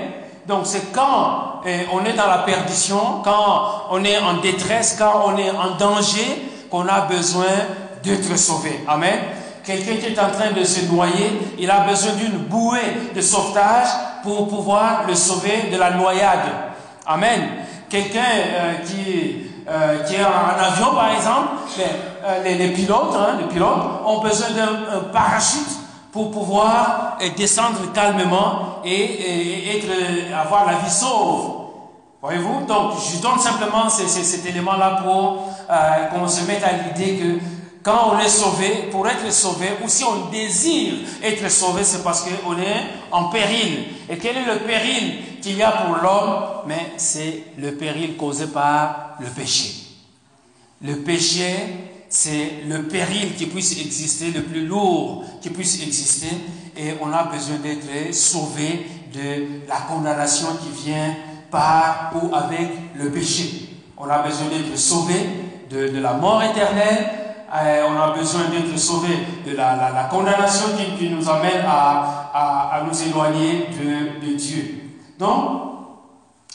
[0.46, 5.24] Donc c'est quand eh, on est dans la perdition, quand on est en détresse, quand
[5.26, 7.46] on est en danger, qu'on a besoin
[8.02, 8.84] d'être sauvé.
[8.86, 9.18] Amen.
[9.64, 13.88] Quelqu'un qui est en train de se noyer, il a besoin d'une bouée de sauvetage
[14.22, 16.46] pour pouvoir le sauver de la noyade.
[17.04, 17.40] Amen.
[17.88, 23.36] Quelqu'un euh, qui, euh, qui est en avion, par exemple, euh, les, les, pilotes, hein,
[23.40, 25.68] les pilotes ont besoin d'un parachute
[26.10, 29.88] pour pouvoir descendre calmement et, être,
[30.34, 31.66] avoir la vie sauve.
[32.22, 32.64] Voyez-vous?
[32.66, 35.44] Donc, je donne simplement cet élément-là pour
[36.10, 37.55] qu'on se mette à l'idée que
[37.86, 42.24] quand on est sauvé, pour être sauvé, ou si on désire être sauvé, c'est parce
[42.24, 43.84] qu'on est en péril.
[44.10, 46.64] Et quel est le péril qu'il y a pour l'homme?
[46.66, 49.72] Mais c'est le péril causé par le péché.
[50.82, 51.54] Le péché
[52.08, 56.30] c'est le péril qui puisse exister, le plus lourd qui puisse exister,
[56.76, 61.14] et on a besoin d'être sauvé de la condamnation qui vient
[61.50, 63.70] par ou avec le péché.
[63.96, 65.14] On a besoin d'être sauvé
[65.70, 71.64] de, la mort éternelle, on a besoin d'être sauvé de la, condamnation qui, nous amène
[71.66, 73.68] à, nous éloigner
[74.20, 74.82] de, Dieu.
[75.18, 75.62] Donc,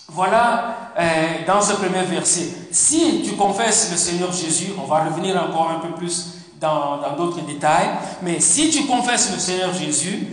[0.08, 2.50] voilà euh, dans ce premier verset.
[2.72, 7.42] Si tu confesses le Seigneur Jésus, on va revenir encore un peu plus dans d'autres
[7.42, 7.90] détails,
[8.22, 10.28] mais si tu confesses le Seigneur Jésus,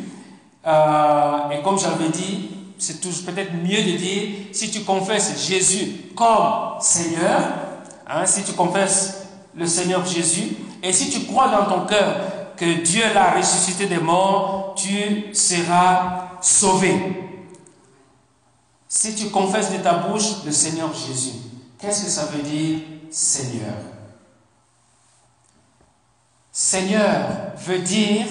[0.66, 6.80] euh, et comme j'avais dit, c'est peut-être mieux de dire, si tu confesses Jésus comme
[6.80, 7.40] Seigneur,
[8.06, 9.17] hein, si tu confesses
[9.59, 13.98] le Seigneur Jésus, et si tu crois dans ton cœur que Dieu l'a ressuscité des
[13.98, 17.24] morts, tu seras sauvé.
[18.88, 21.34] Si tu confesses de ta bouche le Seigneur Jésus,
[21.78, 22.78] qu'est-ce que ça veut dire
[23.11, 23.74] Seigneur?
[26.50, 28.26] Seigneur veut dire,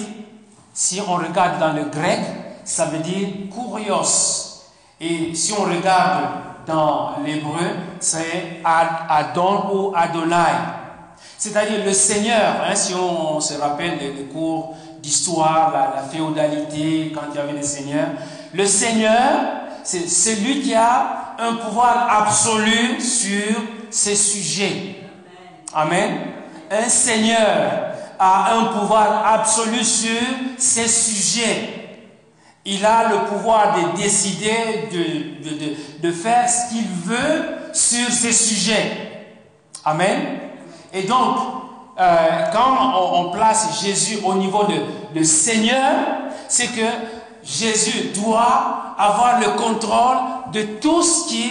[0.74, 2.20] si on regarde dans le grec,
[2.64, 4.66] ça veut dire kurios.
[5.00, 6.26] Et si on regarde
[6.66, 7.70] dans l'hébreu,
[8.00, 10.77] c'est Adon ou Adonai.
[11.38, 17.36] C'est-à-dire le Seigneur, hein, si on, se rappelle les, cours d'histoire, la, féodalité, quand il
[17.36, 18.08] y avait des seigneurs,
[18.52, 19.14] le Seigneur,
[19.84, 23.54] c'est celui qui a un pouvoir absolu sur
[23.88, 24.96] ses sujets.
[25.72, 26.18] Amen.
[26.72, 30.20] Un Seigneur a un pouvoir absolu sur
[30.58, 31.74] ses sujets.
[32.64, 38.32] Il a le pouvoir de décider, de, de, de, faire ce qu'il veut sur ses
[38.32, 39.26] sujets.
[39.84, 40.47] Amen.
[40.92, 41.36] Et donc,
[41.98, 44.64] euh, quand on, place Jésus au niveau
[45.14, 45.94] de, Seigneur,
[46.48, 46.86] c'est que
[47.42, 50.16] Jésus doit avoir le contrôle
[50.52, 51.50] de tout ce qui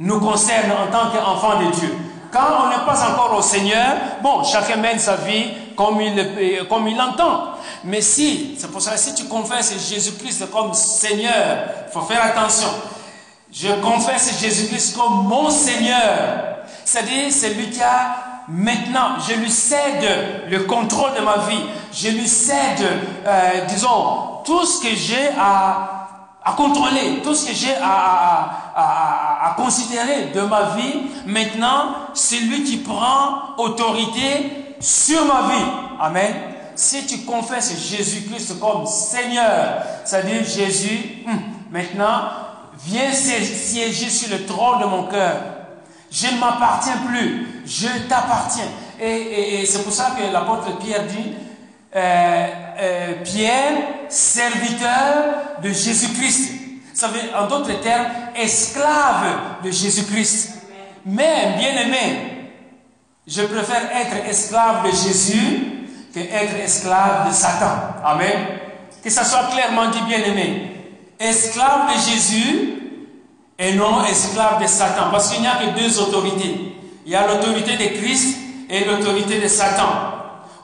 [0.00, 1.96] nous concerne en tant qu'enfant de Dieu.
[2.32, 5.46] Quand on n'est pas encore au Seigneur, bon, chacun mène sa vie
[5.76, 7.52] comme il, comme il l'entend.
[7.84, 12.68] Mais si, c'est pour ça, si tu confesses Jésus-Christ comme Seigneur, il faut faire attention.
[13.52, 16.58] Je confesse Jésus-Christ comme mon Seigneur.
[16.84, 21.62] C'est-à-dire, c'est lui qui a maintenant, je lui cède le contrôle de ma vie.
[21.92, 22.86] Je lui cède,
[23.26, 25.94] euh, disons, tout ce que j'ai à,
[26.56, 32.78] contrôler, tout ce que j'ai à, à, considérer de ma vie, maintenant, c'est lui qui
[32.78, 35.64] prend autorité sur ma vie.
[36.00, 36.34] Amen.
[36.74, 41.38] Si tu confesses Jésus-Christ comme Seigneur, c'est-à-dire Jésus, hum,
[41.70, 42.22] maintenant,
[42.86, 45.57] viens siéger sur le trône de mon cœur.
[46.10, 48.68] Je ne m'appartiens plus, je t'appartiens.
[49.00, 51.34] Et, c'est pour ça que l'apôtre Pierre dit,
[51.94, 52.46] euh,
[52.80, 53.74] euh, Pierre,
[54.08, 56.52] serviteur de Jésus-Christ.
[56.94, 60.54] Ça veut, en d'autres termes, esclave de Jésus-Christ.
[61.06, 62.50] Mais, bien aimé,
[63.26, 65.62] je préfère être esclave de Jésus
[66.12, 67.94] que être esclave de Satan.
[68.04, 68.46] Amen.
[69.04, 70.72] Que ça soit clairement dit, bien aimé.
[71.20, 72.67] Esclave de Jésus
[73.58, 75.10] et non esclave de Satan.
[75.10, 76.76] Parce qu'il n'y a que deux autorités.
[77.04, 78.36] Il y a l'autorité de Christ
[78.70, 79.88] et l'autorité de Satan.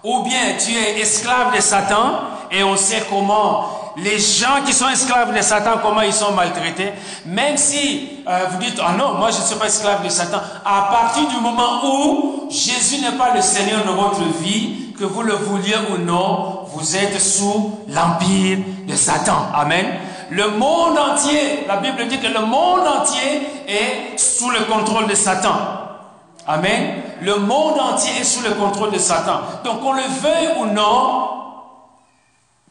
[0.04, 2.20] Ou bien tu es esclave de Satan
[2.50, 6.92] et on sait comment les gens qui sont esclaves de Satan, comment ils sont maltraités.
[7.26, 10.38] Même si euh, vous dites, ah non, moi je ne suis pas esclave de Satan.
[10.64, 15.22] À partir du moment où Jésus n'est pas le Seigneur de votre vie, que vous
[15.22, 19.48] le vouliez ou non, vous êtes sous l'empire de Satan.
[19.54, 19.86] Amen.
[20.30, 25.14] Le monde entier, la Bible dit que le monde entier est sous le contrôle de
[25.14, 25.54] Satan.
[26.46, 27.02] Amen.
[27.22, 29.40] Le monde entier est sous le contrôle de Satan.
[29.64, 31.30] Donc qu'on le veuille ou non,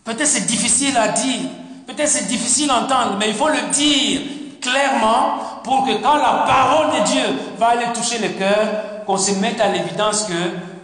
[0.04, 1.42] peut-être c'est difficile à dire,
[1.88, 4.22] peut-être c'est difficile à entendre, mais il faut le dire
[4.62, 7.24] clairement pour que quand la parole de Dieu
[7.58, 10.34] va aller toucher le cœur, qu'on se mette à l'évidence que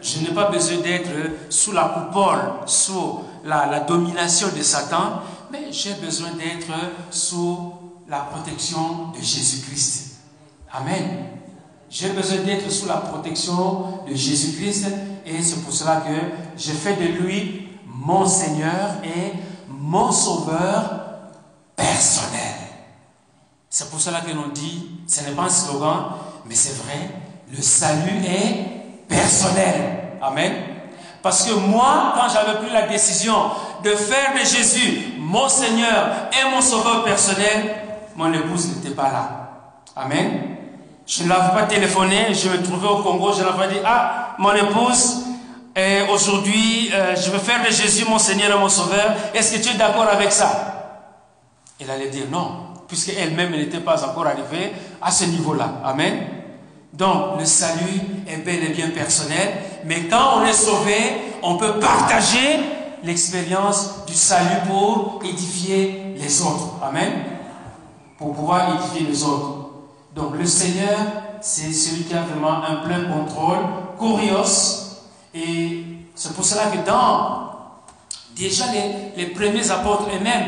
[0.01, 1.09] je n'ai pas besoin d'être
[1.49, 6.71] sous la coupole, sous la, la domination de Satan, mais j'ai besoin d'être
[7.11, 7.73] sous
[8.07, 10.17] la protection de Jésus-Christ.
[10.71, 11.25] Amen.
[11.89, 14.87] J'ai besoin d'être sous la protection de Jésus-Christ
[15.25, 19.33] et c'est pour cela que je fais de lui mon Seigneur et
[19.67, 20.99] mon Sauveur
[21.75, 22.55] personnel.
[23.69, 26.05] C'est pour cela que l'on dit, ce n'est pas un slogan,
[26.45, 27.09] mais c'est vrai,
[27.51, 30.17] le salut est personnel.
[30.21, 30.53] Amen.
[31.21, 33.35] Parce que moi, quand j'avais pris la décision
[33.83, 37.75] de faire de Jésus mon Seigneur et mon Sauveur personnel,
[38.15, 39.29] mon épouse n'était pas là.
[39.95, 40.57] Amen.
[41.05, 44.53] Je ne l'avais pas téléphoné, je me trouvais au Congo, je l'avais dit, ah, mon
[44.53, 45.25] épouse,
[46.11, 49.75] aujourd'hui, euh, je veux faire de Jésus mon Seigneur et mon Sauveur, est-ce que tu
[49.75, 50.95] es d'accord avec ça?
[51.79, 55.81] Elle allait dire non, puisqu'elle-même n'était pas encore arrivée à ce niveau-là.
[55.85, 56.25] Amen.
[56.91, 59.53] Donc, le salut est bel et bien personnel,
[59.85, 60.95] mais quand on est sauvé,
[61.41, 62.59] on peut partager
[63.03, 66.75] l'expérience du salut pour édifier les autres.
[66.83, 67.11] Amen.
[68.17, 69.69] Pour pouvoir édifier les autres.
[70.15, 70.97] Donc le Seigneur,
[71.41, 73.59] c'est celui qui a vraiment un plein contrôle,
[73.97, 74.99] curios.
[75.33, 75.85] Et
[76.15, 77.49] c'est pour cela que dans
[78.35, 80.43] déjà les, les premiers apôtres et même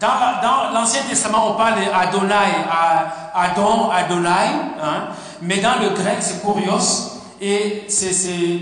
[0.00, 2.34] dans, l'Ancien Testament, on parle d'Adonai,
[3.34, 4.28] Adon, Adonai,
[4.82, 5.08] hein,
[5.42, 7.12] mais dans le grec, c'est kurios.
[7.40, 8.60] Et c'est,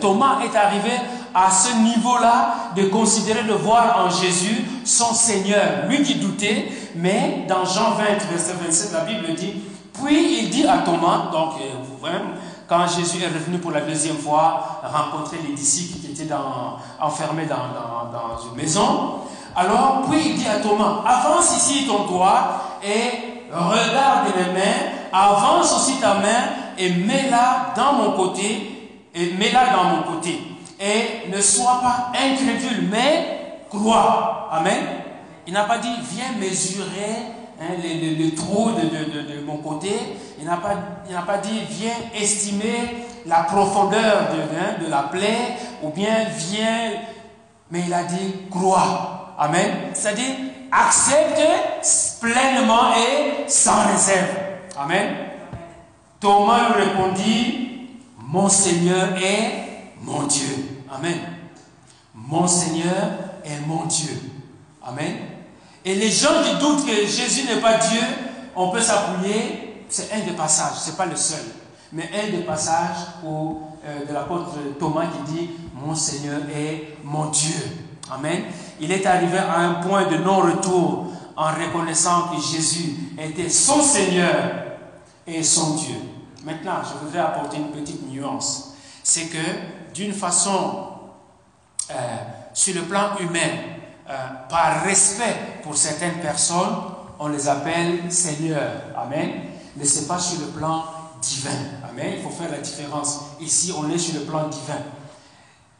[0.00, 0.90] Thomas est arrivé
[1.34, 5.86] à ce niveau-là de considérer, de voir en Jésus son Seigneur.
[5.88, 9.54] Lui qui doutait, mais dans Jean 20, verset 27, la Bible dit,
[9.92, 12.08] puis il dit à Thomas, donc euh,
[12.68, 16.32] quand Jésus est revenu pour la deuxième fois rencontrer les disciples qui étaient
[17.00, 19.20] enfermés dans, dans, une maison,
[19.56, 25.74] alors puis il dit à Thomas, avance ici ton doigt et regarde mes mains, avance
[25.74, 28.77] aussi ta main et mets-la dans mon côté,
[29.18, 30.40] et mets-la dans mon côté.
[30.80, 34.48] Et ne sois pas incrédule, mais crois.
[34.52, 34.78] Amen.
[35.46, 37.16] Il n'a pas dit, viens mesurer
[37.60, 39.90] hein, le, trou de, mon côté.
[40.38, 40.76] Il n'a pas,
[41.26, 46.92] pas dit viens estimer la profondeur de, de la plaie ou bien viens,
[47.70, 49.34] mais il a dit crois.
[49.38, 49.70] Amen.
[49.94, 50.34] C'est-à-dire
[50.70, 51.40] accepte
[52.20, 54.36] pleinement et sans réserve.
[54.78, 55.14] Amen.
[56.20, 57.67] Thomas lui répondit,
[58.30, 60.84] mon Seigneur est mon Dieu.
[60.90, 61.18] Amen.
[62.14, 62.94] Mon Seigneur
[63.42, 64.20] est mon Dieu.
[64.84, 65.16] Amen.
[65.82, 68.02] Et les gens qui doutent que Jésus n'est pas Dieu,
[68.54, 71.40] on peut s'appuyer, c'est un des passages, ce n'est pas le seul,
[71.90, 77.54] mais un des passages euh, de l'apôtre Thomas qui dit, mon Seigneur est mon Dieu.
[78.10, 78.42] Amen.
[78.78, 84.34] Il est arrivé à un point de non-retour en reconnaissant que Jésus était son Seigneur
[85.26, 85.96] et son Dieu.
[86.44, 88.74] Maintenant, je voudrais apporter une petite nuance.
[89.02, 90.86] C'est que d'une façon,
[91.90, 91.94] euh,
[92.54, 93.48] sur le plan humain,
[94.08, 94.14] euh,
[94.48, 96.76] par respect pour certaines personnes,
[97.18, 98.72] on les appelle Seigneur.
[98.96, 99.30] Amen.
[99.76, 100.84] Mais ce n'est pas sur le plan
[101.20, 101.50] divin.
[101.88, 102.14] Amen.
[102.16, 103.20] Il faut faire la différence.
[103.40, 104.78] Ici, on est sur le plan divin.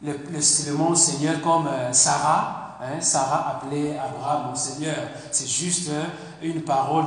[0.03, 2.77] Le, mot Seigneur comme euh, Sarah.
[2.81, 4.95] Hein, Sarah appelait Abraham mon Seigneur.
[5.31, 5.89] C'est juste
[6.41, 7.05] une parole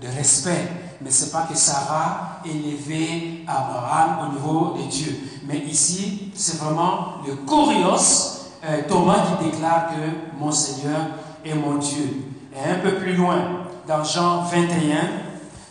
[0.00, 0.68] de respect.
[1.00, 5.16] Mais ce n'est pas que Sarah élevait Abraham au niveau de Dieu.
[5.44, 11.00] Mais ici, c'est vraiment le Kurios euh, Thomas qui déclare que mon Seigneur
[11.44, 12.24] est mon Dieu.
[12.52, 14.98] Et un peu plus loin, dans Jean 21,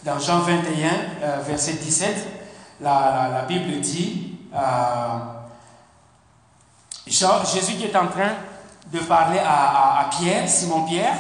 [0.06, 0.90] dans Jean 21,
[1.22, 2.28] euh, verset 17,
[2.80, 4.60] la, Bible dit, euh,
[7.06, 8.32] Jésus qui est en train
[8.92, 11.16] de parler à, Pierre, Simon Pierre,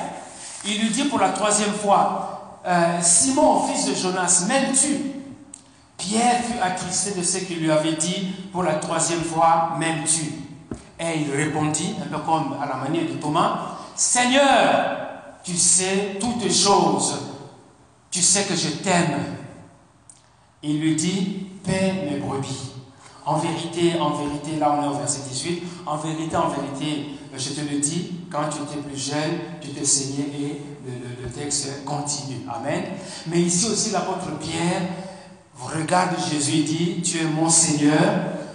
[0.66, 2.37] il lui dit pour la troisième fois,
[3.02, 5.12] Simon, fils de Jonas, m'aimes-tu?
[5.98, 10.34] Pierre fut attristé de ce qu'il lui avait dit pour la troisième fois, m'aimes-tu?
[11.00, 14.98] Et il répondit, un peu comme à la manière de Thomas, Seigneur,
[15.44, 17.18] tu sais toutes choses,
[18.12, 19.24] tu sais que je t'aime.
[20.62, 22.72] Il lui dit, paie mes brebis.
[23.26, 27.50] En vérité, en vérité, là on est au verset 18, en vérité, en vérité, je
[27.50, 30.62] te le dis, quand tu étais plus jeune, tu te saignais et
[31.86, 32.42] continue.
[32.54, 32.84] Amen.
[33.28, 34.82] Mais ici aussi, l'apôtre Pierre
[35.60, 37.98] regarde Jésus et dit, tu es mon Seigneur,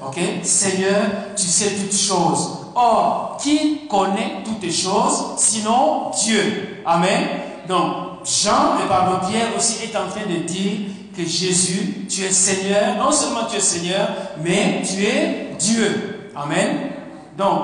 [0.05, 1.03] Ok Seigneur,
[1.37, 2.59] tu sais toutes choses.
[2.75, 7.21] Or, qui connaît toutes choses sinon Dieu Amen.
[7.69, 10.81] Donc, Jean et pardon Pierre aussi est en train de dire
[11.17, 12.97] que Jésus, tu es Seigneur.
[12.99, 14.09] Non seulement tu es Seigneur,
[14.43, 16.31] mais tu es Dieu.
[16.35, 16.91] Amen.
[17.37, 17.63] Donc,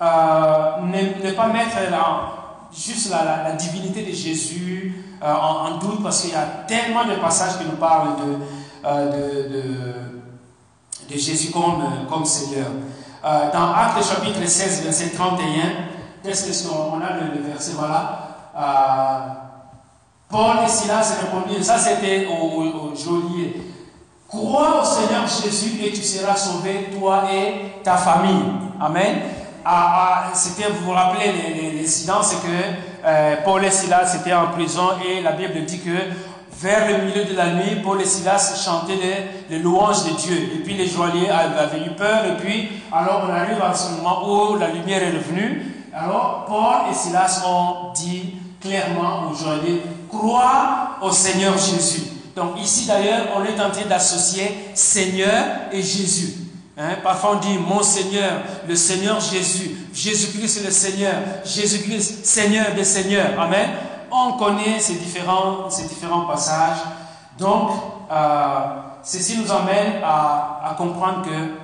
[0.00, 1.76] euh, ne, pas mettre
[2.76, 7.58] juste la, divinité de Jésus euh, en, doute parce qu'il y a tellement de passages
[7.58, 8.38] qui nous parlent de,
[8.86, 9.94] euh, de
[11.08, 12.66] de Jésus comme, euh, comme Seigneur.
[13.22, 15.44] Dans Actes chapitre 16, verset 31,
[16.22, 18.20] qu'est-ce qu'on a le, verset Voilà.
[20.28, 22.92] Paul et Silas répondirent, ça c'était au, au.
[24.28, 28.44] Crois au Seigneur Jésus et tu seras sauvé, toi et ta famille.
[28.80, 29.20] Amen.
[29.64, 31.32] Ah, ah, c'était, vous vous rappelez
[31.74, 35.90] l'incident, c'est que Paul et Silas étaient en prison et la Bible dit que
[36.60, 40.36] vers le milieu de la nuit, Paul et Silas chantaient les, louanges de Dieu.
[40.54, 42.24] Et puis les joailliers avaient eu peur.
[42.26, 45.74] Et puis, alors on arrive à ce moment où la lumière est revenue.
[45.92, 52.02] Alors Paul et Silas ont dit clairement aux joailliers, crois au Seigneur Jésus.
[52.34, 56.43] Donc ici d'ailleurs, on est en train d'associer Seigneur et Jésus.
[56.76, 61.14] Hein, parfois on dit mon Seigneur, le Seigneur Jésus, Jésus-Christ le Seigneur,
[61.44, 63.38] Jésus-Christ Seigneur des Seigneurs.
[63.38, 63.68] Amen
[64.14, 66.78] on connaît ces différents, ces différents passages.
[67.38, 67.70] Donc,
[68.10, 71.54] euh, ceci nous amène à, comprendre que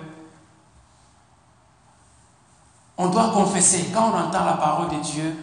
[2.98, 3.90] on doit confesser.
[3.94, 5.36] Quand on entend la parole de Dieu,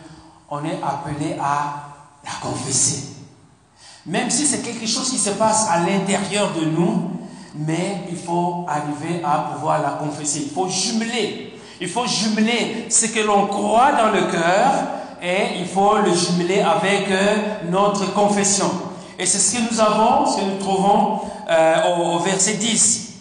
[0.50, 1.88] on est appelé à
[2.24, 3.16] la confesser.
[4.06, 7.12] Même si c'est quelque chose qui se passe à l'intérieur de nous,
[7.56, 10.44] mais il faut arriver à pouvoir la confesser.
[10.44, 11.54] Il faut jumeler.
[11.80, 14.72] Il faut jumeler ce que l'on croit dans le cœur
[15.22, 17.36] et il faut le jumeler avec euh,
[17.70, 18.70] notre confession.
[19.18, 23.14] Et c'est ce que nous avons, ce que nous trouvons euh, au, verset 10.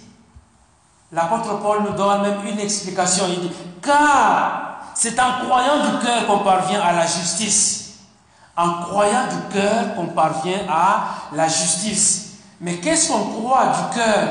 [1.12, 3.24] L'apôtre Paul nous donne même une explication.
[3.28, 3.50] Il dit,
[3.82, 8.00] car c'est en croyant du cœur qu'on parvient à la justice.
[8.56, 12.25] En croyant du cœur qu'on parvient à la justice.
[12.60, 14.28] Mais qu'est-ce qu'on croit du cœur?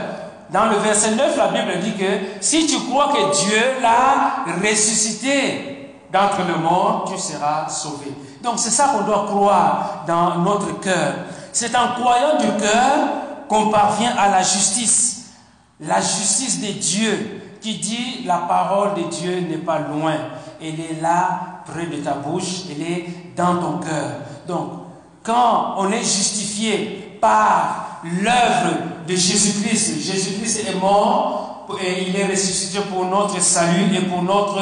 [0.51, 2.05] Dans le verset 9, la Bible dit que
[2.39, 5.75] si tu crois que Dieu l'a ressuscité,
[6.15, 8.07] d'entre le monde, tu seras sauvé.
[8.41, 11.13] Donc c'est ça qu'on doit croire dans notre cœur.
[11.51, 13.07] C'est en croyant du cœur
[13.49, 15.33] qu'on parvient à la justice.
[15.79, 20.15] La justice de Dieu qui dit la parole de Dieu n'est pas loin.
[20.61, 23.05] Elle est là, près de ta bouche, elle est
[23.35, 24.11] dans ton cœur.
[24.47, 24.84] Donc,
[25.25, 32.79] quand on est justifié par l'œuvre de Jésus-Christ, Jésus-Christ est mort et il est ressuscité
[32.81, 34.61] pour notre salut et pour notre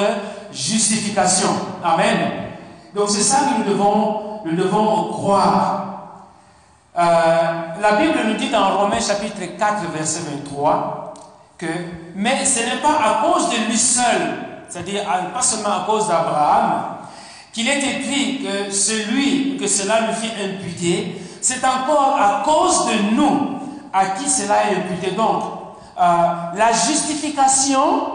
[0.54, 1.50] justification.
[1.84, 2.32] Amen.
[2.96, 5.80] Donc c'est ça que nous devons, nous devons croire.
[6.98, 7.02] Euh,
[7.82, 11.14] la Bible nous dit dans Romains chapitre 4, verset 23,
[11.58, 11.66] que,
[12.16, 14.38] mais ce n'est pas à cause de lui seul,
[14.70, 15.04] c'est-à-dire
[15.34, 16.93] pas seulement à cause d'Abraham,
[17.54, 23.16] qu'il est écrit que celui que cela lui fit imputer, c'est encore à cause de
[23.16, 23.60] nous
[23.94, 25.12] à qui cela est imputé.
[25.12, 25.44] Donc,
[25.98, 26.02] euh,
[26.56, 28.10] la justification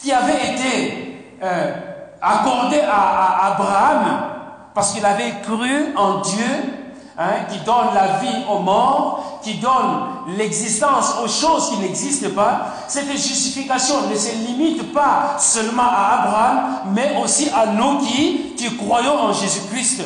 [0.00, 1.74] qui avait été euh,
[2.22, 4.30] accordée à Abraham,
[4.74, 6.83] parce qu'il avait cru en Dieu,
[7.16, 12.72] Hein, qui donne la vie aux morts, qui donne l'existence aux choses qui n'existent pas,
[12.88, 18.76] cette justification ne se limite pas seulement à Abraham, mais aussi à nous qui, qui
[18.76, 20.02] croyons en Jésus-Christ.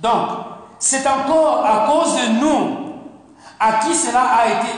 [0.00, 0.28] Donc,
[0.78, 2.76] c'est encore à cause de nous.
[3.58, 4.68] À qui cela a été,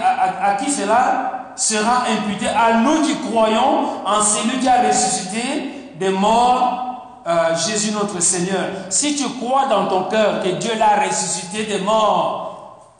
[0.41, 6.11] à qui cela sera imputé, à nous qui croyons en celui qui a ressuscité des
[6.11, 6.88] morts
[7.29, 11.81] euh, Jésus notre Seigneur, si tu crois dans ton cœur que Dieu l'a ressuscité des
[11.81, 12.95] morts,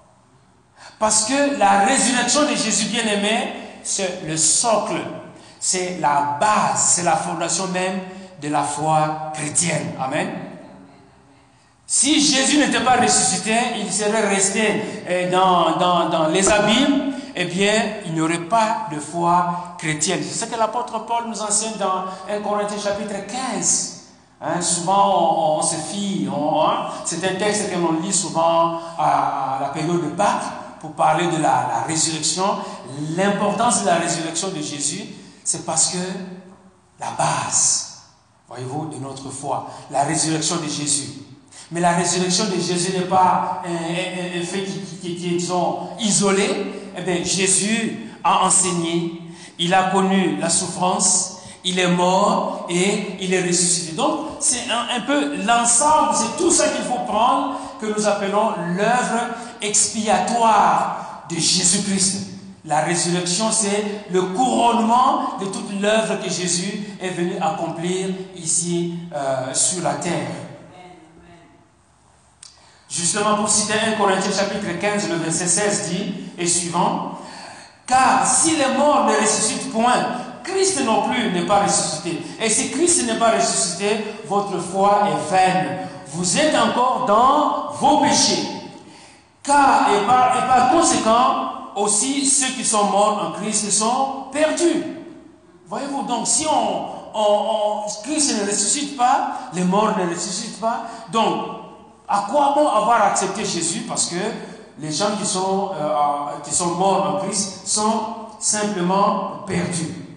[0.99, 5.01] parce que la résurrection de Jésus bien-aimé, c'est le socle,
[5.59, 8.01] c'est la base, c'est la fondation même
[8.43, 9.95] de la foi chrétienne.
[9.99, 10.29] Amen.
[11.87, 17.45] Si Jésus n'était pas ressuscité, il serait resté euh, dans, dans, dans les abîmes, eh
[17.47, 17.73] bien,
[18.05, 20.21] il n'y aurait pas de foi chrétienne.
[20.23, 23.15] C'est ce que l'apôtre Paul nous enseigne dans 1 Corinthiens chapitre
[23.55, 23.98] 15.
[24.41, 29.69] Hein, souvent, on, se fie, hein, c'est un texte que l'on lit souvent à, la
[29.71, 32.45] période de Pâques pour parler de la, résurrection.
[33.17, 35.07] L'importance de la résurrection de Jésus,
[35.43, 35.99] c'est parce que
[37.01, 38.03] la base,
[38.49, 41.11] voyez-vous, de notre foi, la résurrection de Jésus.
[41.73, 46.75] Mais la résurrection de Jésus n'est pas un, fait qui, qui, est, disons, isolé.
[46.97, 49.21] Eh bien, Jésus a enseigné,
[49.59, 53.97] il a connu la souffrance, il est mort et il est ressuscité.
[53.97, 59.35] Donc, c'est un, peu l'ensemble, c'est tout ça qu'il faut prendre, que nous appelons l'œuvre
[59.61, 62.27] expiatoire de Jésus-Christ.
[62.65, 69.55] La résurrection, c'est le couronnement de toute l'œuvre que Jésus est venu accomplir ici euh,
[69.55, 70.29] sur la terre.
[72.91, 77.19] Justement, pour citer 1 Corinthiens chapitre 15, le verset 16 dit, et suivant,
[77.87, 80.07] car si les morts ne ressuscitent point,
[80.49, 82.23] Christ non plus n'est pas ressuscité.
[82.41, 85.79] Et si Christ n'est pas ressuscité, votre foi est vaine.
[86.09, 88.49] Vous êtes encore dans vos péchés.
[89.43, 94.85] Car, et par, conséquent, aussi ceux qui sont morts en Christ sont perdus.
[95.69, 100.83] Voyez-vous, donc si on, Christ ne ressuscite pas, les morts ne ressuscitent pas.
[101.13, 101.45] Donc,
[102.09, 103.81] à quoi bon avoir accepté Jésus?
[103.81, 104.17] Parce que
[104.79, 108.01] les gens qui sont, euh, qui sont morts en Christ sont
[108.39, 110.08] simplement perdus.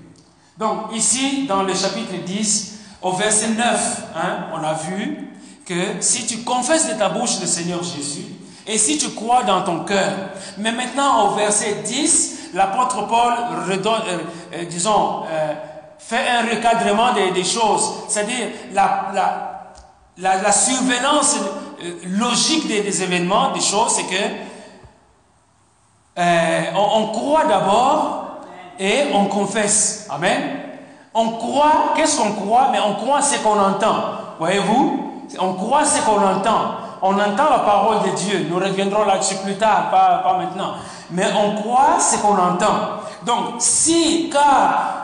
[0.61, 5.27] Donc ici, dans le chapitre 10, au verset 9, hein, on a vu
[5.65, 8.27] que si tu confesses de ta bouche le Seigneur Jésus,
[8.67, 10.13] et si tu crois dans ton cœur,
[10.59, 13.33] mais maintenant au verset 10, l'apôtre Paul
[13.71, 13.75] euh,
[14.53, 15.53] euh, disons, euh,
[15.97, 21.37] fait un recadrement des, choses, c'est-à-dire la, la, la, survenance
[22.05, 24.23] logique des, événements, des choses, c'est que
[26.75, 28.30] on croit d'abord
[28.81, 30.07] et on confesse.
[30.09, 30.41] Amen.
[31.13, 32.69] On croit, qu'est-ce qu'on croit?
[32.71, 33.95] Mais on croit ce qu'on entend.
[34.39, 35.27] Voyez-vous?
[35.39, 36.77] On croit ce qu'on entend.
[37.03, 38.47] On entend la parole de Dieu.
[38.49, 40.73] Nous reviendrons là-dessus plus tard, pas, maintenant.
[41.11, 43.01] Mais on croit ce qu'on entend.
[43.23, 45.01] Donc, si, car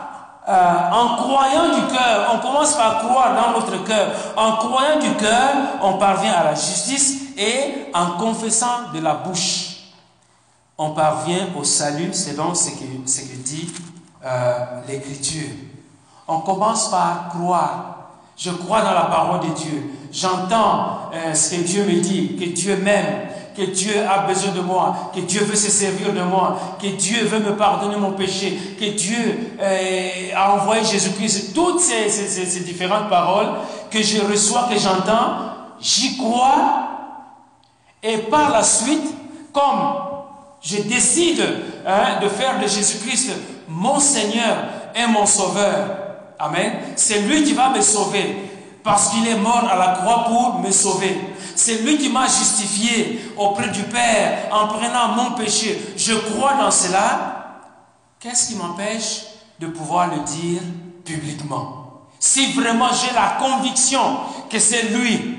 [0.48, 4.08] euh, en croyant du cœur, on commence par croire dans notre cœur.
[4.36, 5.50] En croyant du cœur,
[5.82, 9.67] on parvient à la justice et en confessant de la bouche
[10.78, 13.68] on parvient au salut selon ce que, ce que dit
[14.24, 15.48] euh, l'Écriture.
[16.28, 17.94] On commence par croire.
[18.36, 19.90] Je crois dans la parole de Dieu.
[20.12, 24.60] J'entends euh, ce que Dieu me dit, que Dieu m'aime, que Dieu a besoin de
[24.60, 28.56] moi, que Dieu veut se servir de moi, que Dieu veut me pardonner mon péché,
[28.78, 31.54] que Dieu euh, a envoyé Jésus-Christ.
[31.54, 33.48] Toutes ces, ces différentes paroles
[33.90, 35.38] que je reçois, que j'entends,
[35.80, 36.84] j'y crois.
[38.00, 39.12] Et par la suite,
[39.52, 40.07] comme
[40.60, 41.42] je décide
[41.86, 43.30] hein, de faire de Jésus-Christ
[43.68, 45.96] mon Seigneur et mon Sauveur.
[46.38, 46.72] Amen.
[46.96, 48.36] C'est lui qui va me sauver
[48.82, 51.16] parce qu'il est mort à la croix pour me sauver.
[51.54, 55.94] C'est lui qui m'a justifié auprès du Père en prenant mon péché.
[55.96, 57.64] Je crois dans cela.
[58.20, 59.22] Qu'est-ce qui m'empêche
[59.58, 60.62] de pouvoir le dire
[61.04, 62.02] publiquement?
[62.20, 64.18] Si vraiment j'ai la conviction
[64.50, 65.38] que c'est lui,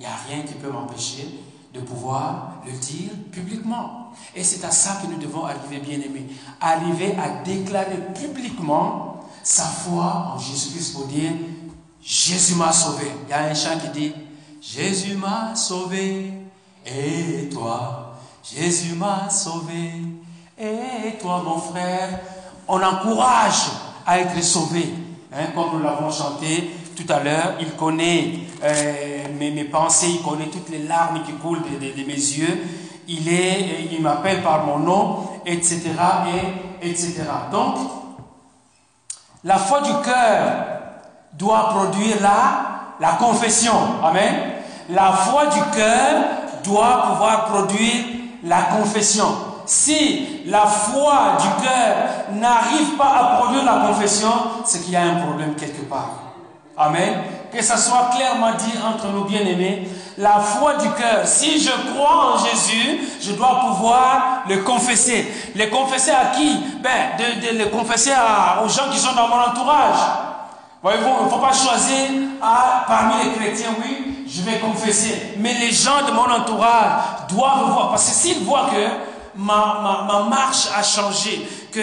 [0.00, 1.28] Il n'y a rien qui peut m'empêcher
[1.74, 3.99] de pouvoir le dire publiquement.
[4.34, 6.26] Et c'est à ça que nous devons arriver, bien-aimés.
[6.60, 11.32] Arriver à déclarer publiquement sa foi en Jésus-Christ pour dire,
[12.02, 13.06] Jésus m'a sauvé.
[13.26, 14.14] Il y a un chant qui dit,
[14.60, 16.32] Jésus m'a sauvé,
[16.86, 19.92] et toi, Jésus m'a sauvé,
[20.58, 22.20] et toi, mon frère,
[22.68, 23.70] on encourage
[24.06, 24.86] à être sauvé.
[25.32, 30.48] Hein, comme nous l'avons chanté tout à l'heure, il connaît euh, mes, pensées, il connaît
[30.48, 32.60] toutes les larmes qui coulent de, de mes yeux.
[33.08, 35.80] Il est, il m'appelle par mon nom, etc.,
[36.82, 37.22] et, etc.
[37.50, 37.76] Donc,
[39.44, 40.66] la foi du cœur
[41.32, 43.72] doit produire la, la confession.
[44.04, 44.34] Amen.
[44.90, 46.24] La foi du cœur
[46.64, 48.04] doit pouvoir produire
[48.44, 49.26] la confession.
[49.66, 51.96] Si la foi du cœur
[52.32, 54.32] n'arrive pas à produire la confession,
[54.64, 56.29] c'est qu'il y a un problème quelque part.
[56.80, 57.22] Amen.
[57.52, 62.34] Que ça soit clairement dit entre nous bien-aimés, la foi du cœur, si je crois
[62.34, 65.30] en Jésus, je dois pouvoir le confesser.
[65.54, 66.58] Le confesser à qui?
[66.80, 68.12] Ben, de, le confesser
[68.64, 69.98] aux gens qui sont dans mon entourage.
[70.82, 72.08] Voyez-vous, il ne faut pas choisir
[72.40, 75.34] à, parmi les chrétiens, oui, je vais confesser.
[75.36, 80.22] Mais les gens de mon entourage doivent voir, parce que s'ils voient que ma, ma,
[80.30, 81.80] marche a changé, que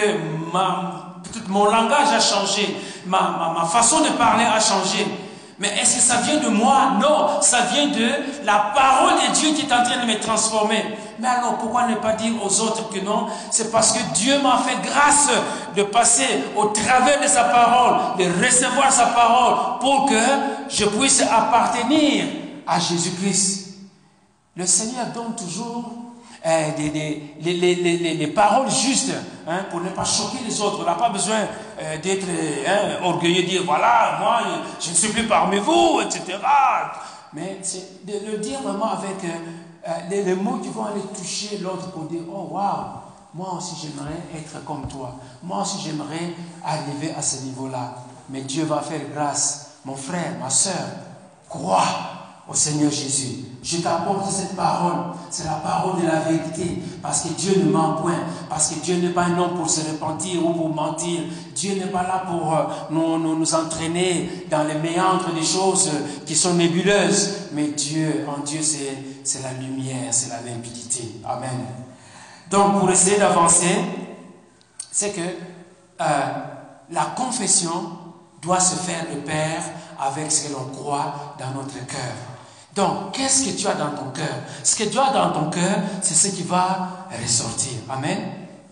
[1.48, 2.76] mon langage a changé,
[3.08, 5.06] ma, façon de parler a changé,
[5.58, 6.92] mais est-ce que ça vient de moi?
[7.00, 8.08] Non, ça vient de
[8.44, 10.84] la parole de Dieu qui est en train de me transformer.
[11.18, 13.26] Mais alors pourquoi ne pas dire aux autres que non?
[13.50, 15.28] C'est parce que Dieu m'a fait grâce
[15.74, 20.20] de passer au travers de sa parole, de recevoir sa parole pour que
[20.68, 22.26] je puisse appartenir
[22.64, 23.68] à Jésus-Christ.
[24.54, 25.90] Le Seigneur donne toujours
[26.46, 29.12] euh, des, les, paroles justes
[29.46, 30.78] hein, pour ne pas choquer les autres.
[30.82, 31.40] On n'a pas besoin
[31.80, 32.28] euh, d'être
[32.66, 34.40] hein, orgueilleux, dire voilà, moi
[34.80, 36.38] je ne suis plus parmi vous, etc.
[37.32, 41.90] Mais c'est de le dire vraiment avec euh, les, mots qui vont aller toucher l'autre
[41.90, 42.84] pour dire oh waouh,
[43.34, 45.16] moi aussi j'aimerais être comme toi.
[45.42, 46.34] Moi aussi j'aimerais
[46.64, 47.96] arriver à ce niveau-là.
[48.30, 49.78] Mais Dieu va faire grâce.
[49.84, 50.86] Mon frère, ma soeur,
[51.48, 51.84] crois
[52.46, 53.47] au Seigneur Jésus.
[53.62, 55.14] Je t'apporte cette parole.
[55.30, 56.78] C'est la parole de la vérité.
[57.02, 58.20] Parce que Dieu ne ment point.
[58.48, 61.22] Parce que Dieu n'est pas un homme pour se repentir ou pour mentir.
[61.54, 65.90] Dieu n'est pas là pour euh, nous, nous, entraîner dans les méandres des choses
[66.24, 67.30] qui sont nébuleuses.
[67.52, 71.20] Mais Dieu, en Dieu, c'est la lumière, c'est la limpidité.
[71.24, 71.66] Amen.
[72.50, 73.76] Donc, pour essayer d'avancer,
[74.90, 75.20] c'est que
[76.00, 76.04] euh,
[76.90, 77.98] la confession
[78.40, 79.62] doit se faire de pair
[80.00, 82.27] avec ce que l'on croit dans notre cœur.
[82.78, 84.36] Donc, qu'est-ce que tu as dans ton cœur?
[84.62, 87.72] Ce que tu as dans ton cœur, c'est ce qui va ressortir.
[87.90, 88.18] Amen?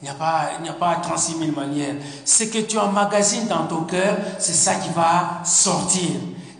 [0.01, 1.97] Il n'y a pas, il a pas 36 000 manières.
[2.25, 6.11] Ce que tu emmagasines dans ton cœur, c'est ça qui va sortir.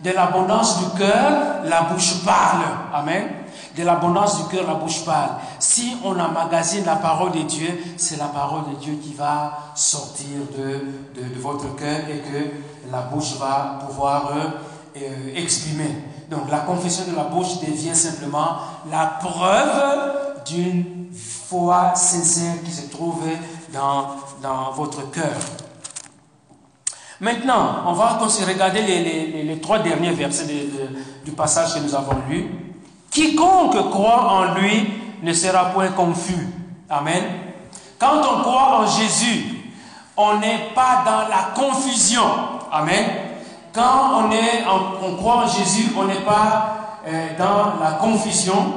[0.03, 2.65] De l'abondance du cœur, la bouche parle.
[2.93, 3.29] Amen?
[3.77, 5.37] De l'abondance du cœur, la bouche parle.
[5.57, 10.35] Si on emmagasine la parole de Dieu, c'est la parole de Dieu qui va sortir
[10.57, 14.33] de, de, votre cœur et que la bouche va pouvoir
[14.97, 15.95] euh, exprimer.
[16.29, 18.57] Donc la confession de la bouche devient simplement
[18.91, 23.23] la preuve d'une foi sincère qui se trouve
[23.73, 25.35] dans, votre cœur.
[27.19, 30.45] Maintenant, on va regarder les, trois derniers versets
[31.25, 32.47] du passage que nous avons lu.
[33.09, 34.87] Quiconque croit en lui
[35.23, 36.47] ne sera point confus.
[36.89, 37.23] Amen.
[37.97, 39.57] Quand on croit en Jésus,
[40.15, 42.23] on n'est pas dans la confusion.
[42.71, 43.26] Amen.
[43.77, 44.63] Quand on, est
[45.17, 48.73] croit en Jésus, on n'est pas euh, dans la confusion.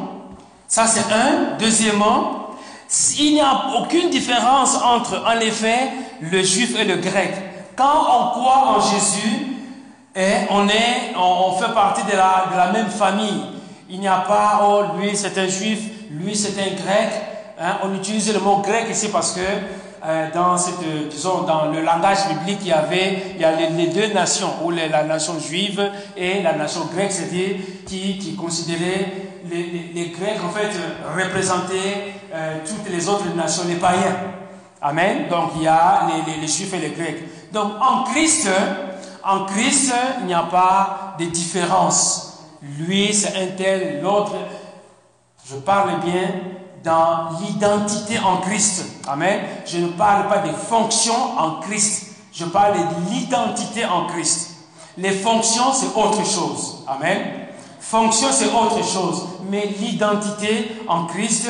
[0.69, 1.57] Ça, c'est un.
[1.59, 2.51] Deuxièmement,
[3.19, 5.89] il n'y a aucune différence entre, en effet,
[6.21, 7.33] le juif et le grec.
[7.77, 9.57] Quand on croit en Jésus,
[10.51, 13.43] on, est, on, fait partie de la, de la, même famille.
[13.89, 15.81] Il n'y a pas, oh, lui c'est un juif,
[16.11, 17.11] lui c'est un grec.
[17.59, 17.79] Hein.
[17.85, 19.41] On utilise le mot grec ici parce que
[20.05, 23.89] euh, dans, cette, disons, dans le langage biblique, il y avait il y a les,
[23.89, 30.13] deux nations, ou la nation juive et la nation grecque, c'est-à-dire qui, qui considéraient les,
[30.17, 30.71] Grecs, en fait,
[31.17, 34.17] représentaient euh, toutes les autres nations, les païens.
[34.81, 35.29] Amen.
[35.29, 37.53] Donc, il y a les, Juifs et les Grecs.
[37.53, 38.49] Donc, en Christ,
[39.23, 42.39] en Christ, il n'y a pas de différence.
[42.79, 44.33] Lui, c'est un tel, l'autre,
[45.49, 46.29] je parle bien
[46.83, 48.85] dans l'identité en Christ.
[49.09, 49.41] Amen.
[49.67, 52.17] Je ne parle pas des fonctions en Christ.
[52.33, 54.57] Je parle de l'identité en Christ.
[54.97, 56.85] Les fonctions, c'est autre chose.
[56.87, 57.19] Amen.
[57.81, 59.27] Fonction, c'est autre chose.
[59.51, 61.49] Mais l'identité en Christ,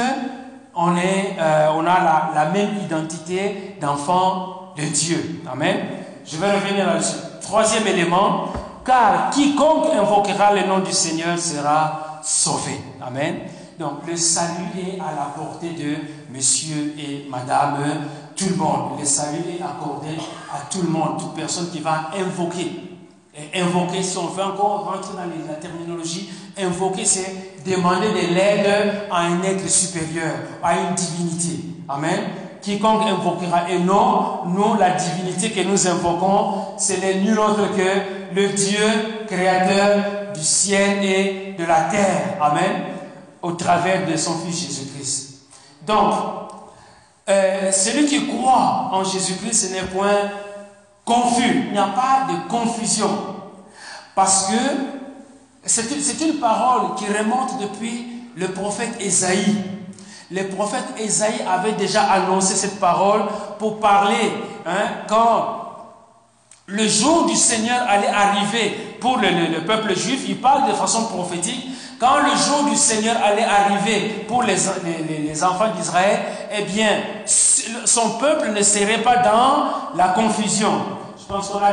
[0.75, 5.43] on, est, euh, on a la, la même identité d'enfant de Dieu.
[5.51, 5.77] Amen.
[6.25, 7.17] Je vais revenir là-dessus.
[7.43, 8.47] Troisième élément,
[8.85, 12.81] car quiconque invoquera le nom du Seigneur sera sauvé.
[13.01, 13.41] Amen.
[13.81, 15.97] Donc le salut est à la portée de
[16.31, 17.79] monsieur et madame
[18.37, 18.99] tout le monde.
[19.01, 20.19] Le salut est accordé
[20.53, 22.73] à tout le monde, toute personne qui va invoquer.
[23.35, 26.29] Et invoquer, si on veut encore rentrer dans la terminologie,
[26.59, 31.65] invoquer, c'est demander de l'aide à un être supérieur, à une divinité.
[31.89, 32.21] Amen.
[32.61, 33.71] Quiconque invoquera.
[33.71, 39.25] Et non, nous, la divinité que nous invoquons, ce n'est nul autre que le Dieu
[39.27, 42.37] créateur du ciel et de la terre.
[42.43, 43.00] Amen.
[43.43, 45.31] Au travers de son Fils Jésus-Christ.
[45.87, 46.15] Donc,
[47.29, 50.31] euh, celui qui croit en Jésus-Christ, n'est point
[51.05, 51.65] confus.
[51.67, 53.11] Il n'y a pas de confusion.
[54.15, 54.55] Parce que
[55.65, 59.57] c'est une, parole qui remonte depuis le prophète Ésaïe.
[60.31, 63.23] Le prophète Ésaïe avait déjà annoncé cette parole
[63.59, 64.33] pour parler
[64.67, 65.61] hein, quand
[66.67, 70.25] le jour du Seigneur allait arriver pour le, peuple juif.
[70.29, 71.67] Il parle de façon prophétique.
[72.01, 76.21] Quand le jour du Seigneur allait arriver pour les, enfants d'Israël,
[76.51, 76.89] eh bien,
[77.27, 80.73] son peuple ne serait pas dans la confusion.
[81.21, 81.73] Je pense qu'on a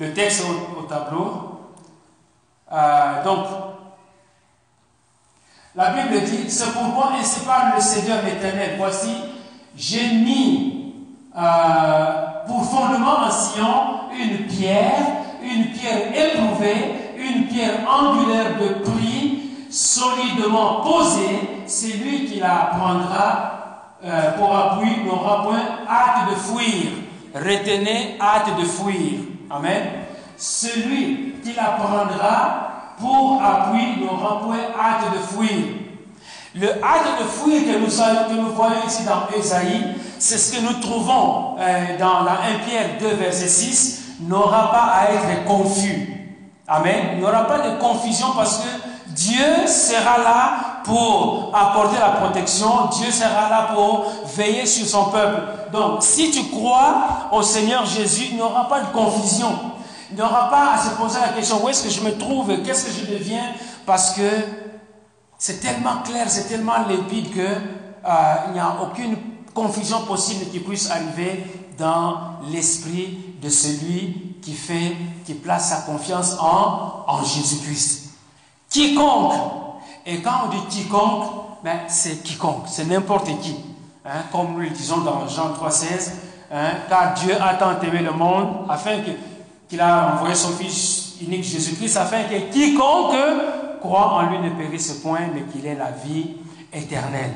[0.00, 0.42] le, texte
[0.76, 1.60] au, tableau.
[2.72, 3.46] Euh, donc,
[5.76, 8.74] la Bible dit, c'est pourquoi ainsi parle le Seigneur éternel.
[8.78, 9.14] Voici,
[9.76, 10.92] j'ai mis
[11.36, 14.96] euh, pour fondement en Sion une pierre,
[15.40, 21.62] une pierre éprouvée, une pierre angulaire de prix, solidement posée.
[21.66, 23.58] C'est lui qui la prendra
[24.04, 26.90] euh, pour appui, n'aura point hâte de fuir.
[27.34, 29.20] Retenez hâte de fuir.
[29.50, 29.82] Amen.
[30.36, 35.64] Celui qui la prendra pour appui n'aura point hâte de fuir.
[36.54, 40.62] Le hâte de fuir que nous, que nous voyons ici dans Esaïe, c'est ce que
[40.62, 42.36] nous trouvons euh, dans la 1
[42.68, 46.17] Pierre 2, verset 6, n'aura pas à être confus.
[46.68, 47.10] Amen.
[47.14, 48.68] Il n'y aura pas de confusion parce que
[49.08, 54.04] Dieu sera là pour apporter la protection, Dieu sera là pour
[54.36, 55.42] veiller sur son peuple.
[55.72, 59.48] Donc, si tu crois au Seigneur Jésus, il n'y aura pas de confusion.
[60.10, 62.62] Il n'y aura pas à se poser la question où est-ce que je me trouve,
[62.62, 63.52] qu'est-ce que je deviens,
[63.84, 64.28] parce que
[65.38, 69.16] c'est tellement clair, c'est tellement limpide que euh, n'y a aucune
[69.54, 71.44] confusion possible qui puisse arriver
[71.78, 78.10] dans l'esprit de celui qui fait, qui place sa confiance en, en Jésus-Christ.
[78.70, 79.34] Quiconque,
[80.04, 81.24] et quand on dit quiconque,
[81.62, 83.56] ben, c'est quiconque, c'est n'importe qui.
[84.04, 86.12] Hein, comme nous le disons dans Jean 3,16,
[86.52, 89.00] hein, car Dieu a tant aimé le monde afin
[89.68, 93.16] qu'il a envoyé son Fils unique Jésus-Christ, afin que quiconque
[93.80, 96.36] croit en lui ne périsse point, mais qu'il ait la vie
[96.72, 97.34] éternelle.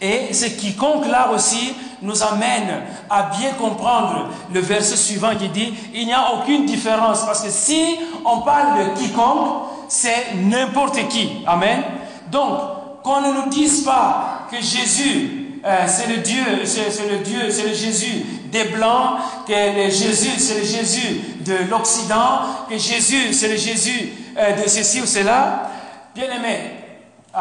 [0.00, 5.74] Et ce quiconque là aussi nous amène à bien comprendre le verset suivant qui dit,
[5.92, 11.42] il n'y a aucune différence, parce que si on parle de quiconque, c'est n'importe qui.
[11.46, 11.82] Amen.
[12.30, 12.58] Donc,
[13.02, 17.64] qu'on ne nous dise pas que Jésus, euh, c'est le Dieu, c'est le Dieu, c'est
[17.64, 23.48] le Jésus des Blancs, que le Jésus, c'est le Jésus de l'Occident, que Jésus, c'est
[23.48, 25.70] le Jésus euh, de ceci ou cela.
[26.14, 26.58] Bien aimé,
[27.34, 27.38] euh,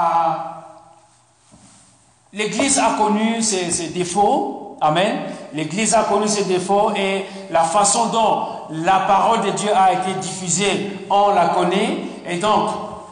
[2.34, 4.78] l'Église a connu ses, défauts.
[4.82, 5.18] Amen.
[5.54, 10.14] L'Église a connu ses défauts et la façon dont la parole de Dieu a été
[10.20, 12.00] diffusée, on la connaît.
[12.28, 12.70] Et donc,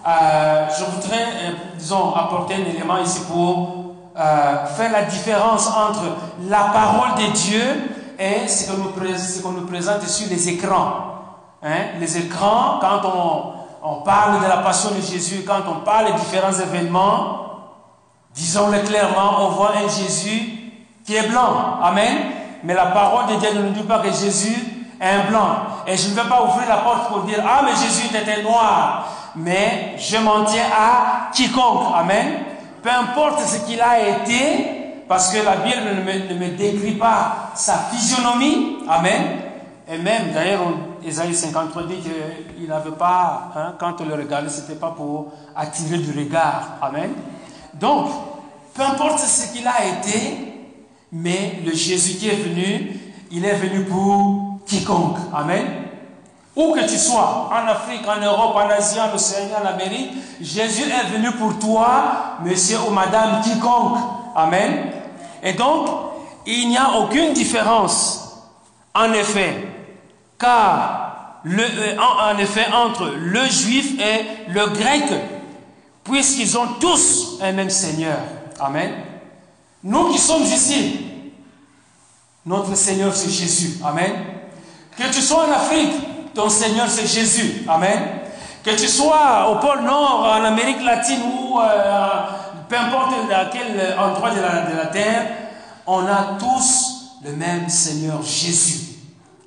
[0.08, 1.26] euh, je voudrais,
[1.78, 3.86] disons, apporter un élément ici pour
[4.18, 6.04] euh, faire la différence entre
[6.48, 7.62] la parole de Dieu
[8.20, 8.72] et ce
[9.42, 10.94] qu'on nous, présente sur les écrans.
[11.64, 11.98] Hein?
[12.00, 13.02] Les écrans, quand
[13.84, 17.55] on, parle de la passion de Jésus, quand on parle de différents événements,
[18.36, 20.72] disons-le clairement, on voit un Jésus
[21.06, 21.80] qui est blanc.
[21.82, 22.18] Amen.
[22.64, 24.56] Mais la parole de Dieu ne nous dit pas que Jésus
[25.00, 25.58] est un blanc.
[25.88, 29.08] Et je ne vais pas ouvrir la porte pour dire, ah, mais Jésus était noir.
[29.36, 31.94] Mais je m'en tiens à quiconque.
[31.96, 32.46] Amen
[32.86, 37.78] peu importe ce qu'il a été, parce que la Bible ne me, décrit pas sa
[37.92, 39.40] physionomie, Amen.
[39.92, 40.62] Et même, d'ailleurs,
[41.04, 45.32] Esaïe 53 dit qu'il n'avait pas, hein, quand on le regardait, ce n'était pas pour
[45.56, 47.10] attirer du regard, Amen.
[47.80, 48.10] Donc,
[48.74, 50.54] peu importe ce qu'il a été,
[51.12, 53.00] mais le Jésus qui est venu,
[53.32, 55.66] il est venu pour quiconque, Amen.
[56.56, 60.84] Où que tu sois, en Afrique, en Europe, en Asie, en Océanie, en Amérique, Jésus
[60.84, 63.98] est venu pour toi, monsieur ou madame, quiconque.
[64.36, 64.92] Amen.
[65.44, 65.90] Et donc,
[66.46, 68.48] il n'y a aucune différence,
[68.94, 69.68] en effet,
[70.40, 71.06] car
[71.44, 75.04] le, euh, en, effet, entre le juif et le grec,
[76.06, 78.20] puisqu'ils ont tous un même Seigneur.
[78.60, 78.94] Amen.
[79.84, 81.00] Nous qui sommes ici,
[82.46, 83.80] notre Seigneur c'est Jésus.
[83.84, 84.14] Amen.
[84.98, 87.66] Que tu sois en Afrique, ton Seigneur c'est Jésus.
[87.68, 88.22] Amen.
[88.64, 92.10] Que tu sois au pôle Nord, en Amérique latine ou euh,
[92.70, 95.28] peu importe à quel endroit de la, terre,
[95.86, 98.96] on a tous le même Seigneur Jésus.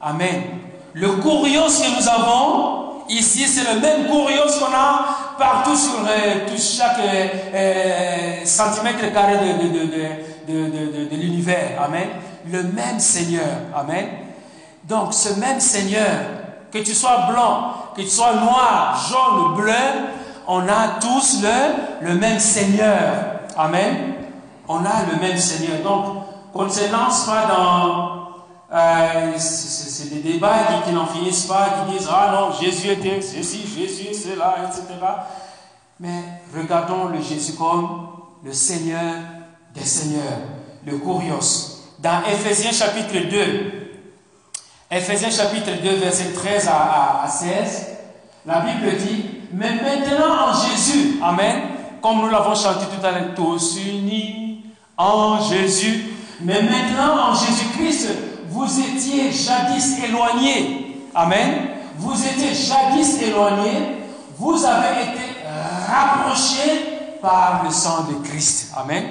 [0.00, 0.42] Amen.
[0.92, 5.04] Le curios que nous avons ici, c'est le même curios qu'on a
[5.38, 11.82] partout sur euh, chaque euh, euh, centimètre carré de, de, de, de l'univers.
[11.84, 12.08] Amen.
[12.50, 13.44] Le même Seigneur.
[13.74, 14.06] Amen.
[14.84, 16.06] Donc, ce même Seigneur,
[16.72, 19.72] que tu sois blanc, que tu sois noir, jaune, bleu,
[20.46, 22.96] on a tous le, le même Seigneur.
[23.56, 24.14] Amen.
[24.66, 25.78] On a le même Seigneur.
[25.84, 28.17] Donc, qu'on ne se lance pas dans
[28.70, 33.64] euh, c'est des débats qui, n'en finissent pas, qui disent Ah non, Jésus était ceci,
[33.66, 34.82] Jésus cela, etc.
[35.98, 36.22] Mais
[36.54, 38.08] regardons le Jésus comme
[38.44, 39.14] le Seigneur
[39.74, 40.40] des Seigneurs,
[40.86, 41.78] le Curios.
[41.98, 43.88] Dans Ephésiens chapitre 2,
[44.90, 47.86] Ephésiens chapitre 2, verset 13 à, à 16,
[48.44, 51.62] la Bible dit Mais maintenant en Jésus, Amen,
[52.02, 54.64] comme nous l'avons chanté tout à l'heure, tous unis
[54.98, 56.04] en Jésus,
[56.42, 61.02] mais maintenant en Jésus-Christ, vous étiez jadis éloignés.
[61.14, 61.68] Amen.
[61.98, 63.96] Vous étiez jadis éloignés.
[64.38, 65.20] Vous avez été
[65.88, 68.72] rapprochés par le sang de Christ.
[68.76, 69.04] Amen.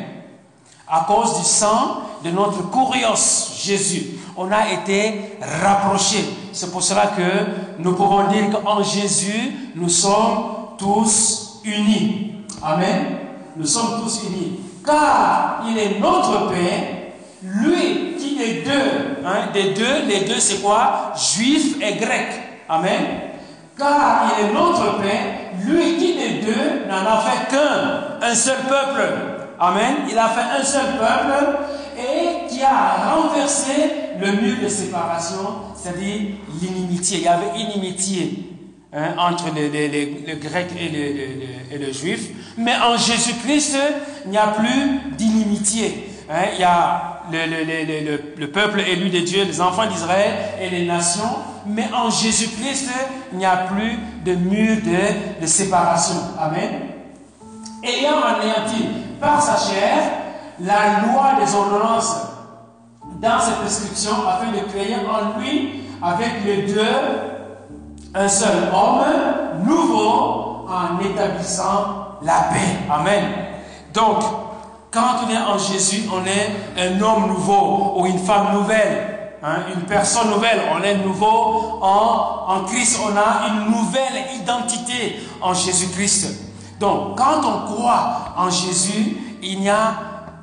[0.87, 6.23] À cause du sang de notre curios Jésus, on a été rapprochés.
[6.53, 12.45] C'est pour cela que nous pouvons dire qu'en Jésus, nous sommes tous unis.
[12.63, 13.17] Amen.
[13.57, 14.59] Nous sommes tous unis.
[14.85, 16.97] Car il est notre Père
[17.43, 18.06] lui
[18.37, 21.13] des deux, hein, des deux, les deux c'est quoi?
[21.15, 22.27] Juif et grec.
[22.69, 23.01] Amen.
[23.77, 28.57] Car il est notre Père, lui qui des deux n'en a fait qu'un, un seul
[28.67, 29.01] peuple.
[29.59, 29.95] Amen.
[30.09, 31.57] Il a fait un seul peuple
[31.97, 33.71] et qui a renversé
[34.19, 35.37] le mur de séparation,
[35.75, 36.21] c'est-à-dire
[36.61, 37.19] l'inimitié.
[37.19, 38.49] Il y avait inimitié
[38.93, 42.29] hein, entre les, les, Grecs et les, et le Juif.
[42.57, 43.77] Mais en Jésus-Christ,
[44.25, 46.09] il n'y a plus d'inimitié.
[46.29, 51.37] Hein, il y a le, peuple élu de Dieu, les enfants d'Israël et les nations,
[51.65, 52.89] mais en Jésus-Christ,
[53.31, 54.77] il n'y a plus de mur
[55.41, 56.15] de, séparation.
[56.39, 56.81] Amen.
[57.83, 58.87] Ayant anéanti
[59.19, 59.97] par sa chair
[60.59, 62.15] la loi des ordonnances
[63.21, 66.81] dans ses prescriptions afin de créer en lui, avec les deux,
[68.13, 72.77] un seul homme nouveau en établissant la paix.
[72.89, 73.23] Amen.
[73.93, 74.23] Donc,
[74.91, 79.57] quand on est en Jésus, on est un homme nouveau ou une femme nouvelle, hein,
[79.75, 80.61] une personne nouvelle.
[80.71, 82.99] On est nouveau en, en Christ.
[83.03, 86.43] On a une nouvelle identité en Jésus-Christ.
[86.79, 89.93] Donc, quand on croit en Jésus, il n'y a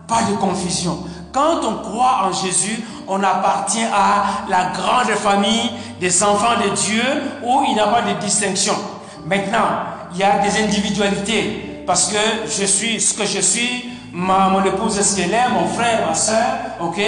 [0.07, 0.99] pas de confusion.
[1.33, 5.71] Quand on croit en Jésus, on appartient à la grande famille
[6.01, 7.03] des enfants de Dieu
[7.45, 8.75] où il n'y a pas de distinction.
[9.27, 9.69] Maintenant,
[10.13, 14.65] il y a des individualités parce que je suis ce que je suis, ma, mon
[14.65, 16.47] épouse est ce qu'elle est, mon frère, ma soeur,
[16.81, 17.01] ok?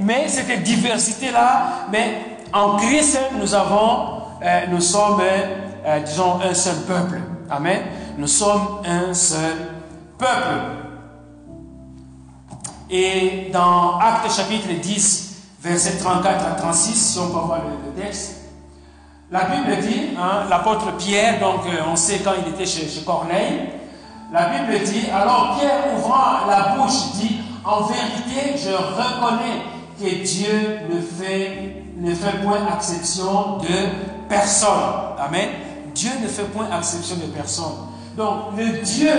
[0.00, 6.76] Mais cette diversité-là, mais en Christ, nous avons, euh, nous sommes, euh, disons, un seul
[6.86, 7.20] peuple.
[7.50, 7.82] Amen?
[8.18, 9.56] Nous sommes un seul
[10.18, 10.60] peuple.
[12.90, 18.36] Et dans Actes chapitre 10, verset 34 à 36, si on peut voir le, texte,
[19.30, 23.02] la Bible dit, hein, l'apôtre Pierre, donc euh, on sait quand il était chez, chez
[23.02, 23.77] Corneille,
[24.32, 29.62] la Bible dit, alors Pierre ouvrant la bouche dit, en vérité, je reconnais
[29.98, 34.68] que Dieu ne fait, ne fait point exception de personne.
[35.18, 35.48] Amen.
[35.94, 37.72] Dieu ne fait point exception de personne.
[38.16, 39.10] Donc, le Dieu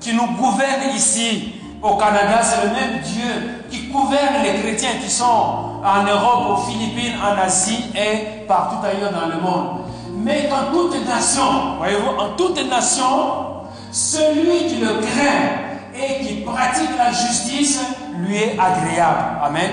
[0.00, 5.10] qui nous gouverne ici au Canada, c'est le même Dieu qui gouverne les chrétiens qui
[5.10, 9.80] sont en Europe, aux Philippines, en Asie et partout ailleurs dans le monde.
[10.18, 13.51] Mais dans toute nation, voyez-vous, en toute nation,
[13.92, 17.80] celui qui le craint et qui pratique la justice
[18.16, 19.38] lui est agréable.
[19.42, 19.70] Amen.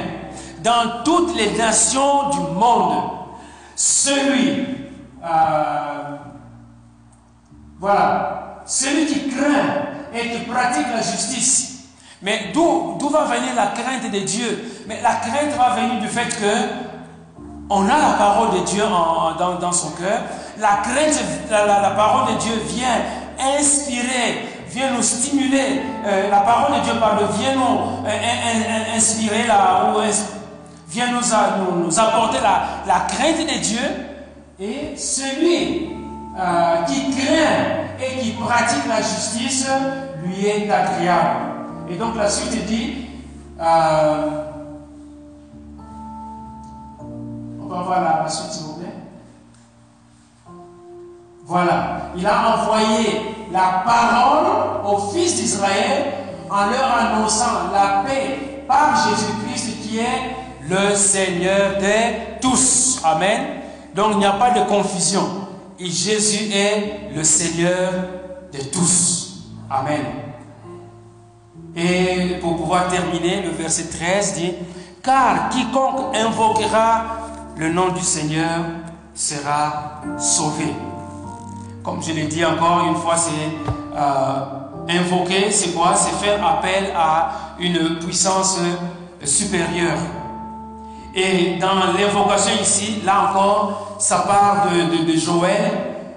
[0.61, 3.11] Dans toutes les nations du monde,
[3.75, 4.65] celui,
[5.23, 6.15] euh,
[7.79, 11.85] voilà, celui qui craint et qui pratique la justice.
[12.21, 14.83] Mais d'où, va venir la crainte de Dieu?
[14.87, 16.89] Mais la crainte va venir du fait que
[17.69, 18.83] on a la parole de Dieu
[19.39, 20.23] dans, son cœur.
[20.57, 22.97] La crainte, la parole de Dieu vient
[23.39, 25.81] inspirer, vient nous stimuler.
[26.05, 29.99] Euh, la parole de Dieu parle, vient nous euh, inspirer, là, ou
[30.87, 33.79] vient nous, nous, apporter la, la, crainte de Dieu.
[34.59, 35.89] Et celui
[36.37, 39.67] euh, qui craint et qui pratique la justice
[40.23, 41.39] lui est agréable.
[41.89, 43.07] Et donc la suite dit,
[43.59, 43.63] on
[47.67, 48.68] va voir la, la suite.
[51.49, 54.45] Voilà, il a envoyé la parole
[54.85, 56.13] aux fils d'Israël
[56.47, 60.35] en leur annonçant la paix par Jésus-Christ qui est
[60.69, 63.01] le Seigneur de tous.
[63.03, 63.61] Amen.
[63.95, 65.23] Donc il n'y a pas de confusion.
[65.79, 67.93] Jésus est le Seigneur
[68.53, 69.47] de tous.
[69.71, 70.05] Amen.
[71.75, 74.53] Et pour pouvoir terminer, le verset 13 dit,
[75.01, 77.05] car quiconque invoquera
[77.57, 78.65] le nom du Seigneur
[79.15, 80.75] sera sauvé.
[81.83, 83.31] Comme je l'ai dit encore une fois, c'est
[83.95, 84.59] euh,
[84.89, 85.93] invoquer, c'est quoi?
[85.95, 88.59] C'est faire appel à une puissance
[89.23, 89.97] supérieure.
[91.15, 95.71] Et dans l'invocation ici, là encore, ça part de, Joël,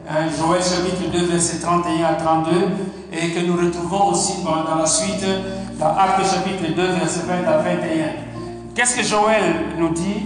[0.08, 2.50] hein, Joël chapitre 2, verset 31 à 32,
[3.12, 5.24] et que nous retrouvons aussi dans, la suite,
[5.78, 7.76] dans Acte chapitre 2, verset 20 à 21.
[8.74, 10.22] Qu'est-ce que Joël nous dit?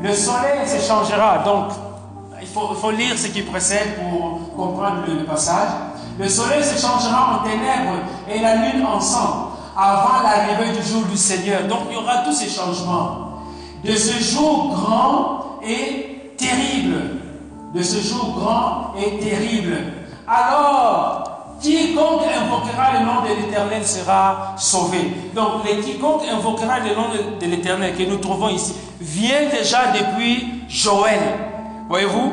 [0.00, 1.72] Le soleil se changera, donc
[2.40, 5.70] il faut, lire ce qui précède pour comprendre le, passage.
[6.18, 11.04] Le soleil se changera en ténèbres et la lune en sang avant l'arrivée du jour
[11.04, 11.62] du Seigneur.
[11.68, 13.28] Donc il y aura tous ces changements
[13.84, 16.96] de ce jour grand et terrible.
[17.74, 19.76] De ce jour grand et terrible.
[20.26, 25.12] Alors, quiconque invoquera le nom de l'Éternel sera sauvé.
[25.34, 27.08] Donc, les quiconque invoquera le nom
[27.40, 31.20] de, l'Éternel que nous trouvons ici vient déjà depuis Joël.
[31.88, 32.32] Voyez-vous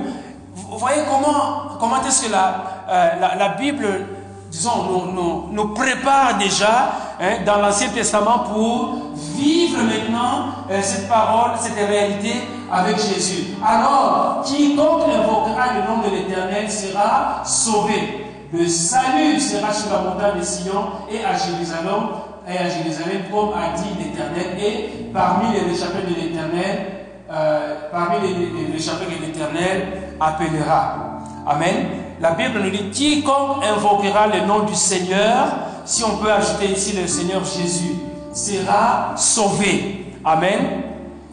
[0.55, 4.07] Vous voyez comment, comment est-ce que la, euh, Bible,
[4.49, 8.95] disons, nous, nous, prépare déjà hein, dans l'Ancien Testament pour
[9.35, 12.35] vivre maintenant euh, cette parole, cette réalité
[12.71, 13.55] avec Jésus.
[13.65, 18.25] Alors, quiconque invoquera le nom de l'Éternel sera sauvé.
[18.53, 22.07] Le salut sera sur la montagne de Sion et à Jérusalem,
[22.47, 26.94] et à Jérusalem, comme a dit l'Éternel, et parmi les réchappés de l'Éternel,
[27.31, 31.19] euh, parmi les, les réchappés que l'Éternel appellera.
[31.45, 31.87] Amen.
[32.19, 35.47] La Bible nous dit quiconque invoquera le nom du Seigneur,
[35.85, 37.95] si on peut ajouter ici le Seigneur Jésus,
[38.33, 40.13] sera sauvé.
[40.23, 40.83] Amen.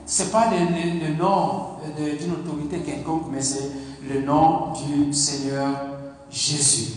[0.07, 3.71] Ce n'est pas le, nom d'une autorité quelconque, mais c'est
[4.09, 5.69] le nom du Seigneur
[6.31, 6.95] Jésus.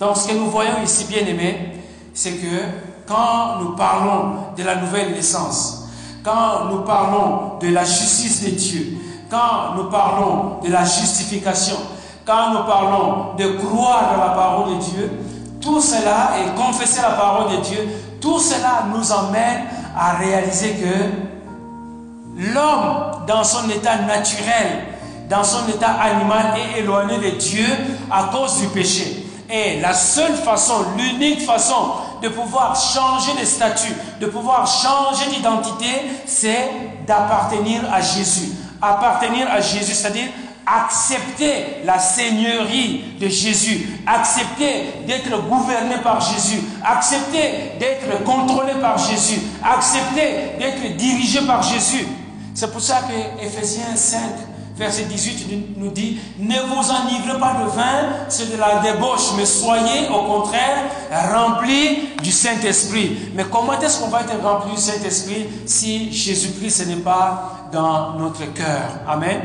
[0.00, 1.72] Donc ce que nous voyons ici, bien aimés,
[2.12, 2.62] c'est que
[3.06, 5.85] quand nous parlons de la nouvelle naissance,
[6.26, 8.98] quand nous parlons de la justice de Dieu,
[9.30, 11.76] quand nous parlons de la justification,
[12.24, 15.10] quand nous parlons de croire dans la parole de Dieu,
[15.60, 17.78] tout cela et confesser la parole de Dieu,
[18.20, 19.66] tout cela nous emmène
[19.96, 24.84] à réaliser que l'homme, dans son état naturel,
[25.30, 27.66] dans son état animal, est éloigné de Dieu
[28.10, 29.25] à cause du péché.
[29.48, 31.92] Et la seule façon, l'unique façon
[32.22, 35.86] de pouvoir changer de statut, de pouvoir changer d'identité,
[36.26, 36.70] c'est
[37.06, 38.52] d'appartenir à Jésus.
[38.82, 40.28] Appartenir à Jésus, c'est-à-dire
[40.66, 49.40] accepter la seigneurie de Jésus, accepter d'être gouverné par Jésus, accepter d'être contrôlé par Jésus,
[49.62, 52.06] accepter d'être dirigé par Jésus.
[52.52, 54.18] C'est pour ça que Ephésiens 5,
[54.76, 59.46] verset 18 nous dit, ne vous enivrez pas de vin, c'est de la débauche, mais
[59.46, 60.84] soyez au contraire
[61.32, 63.30] remplis du Saint-Esprit.
[63.34, 68.52] Mais comment est-ce qu'on va être rempli du Saint-Esprit si Jésus-Christ n'est pas dans notre
[68.52, 68.88] cœur?
[69.08, 69.40] Amen.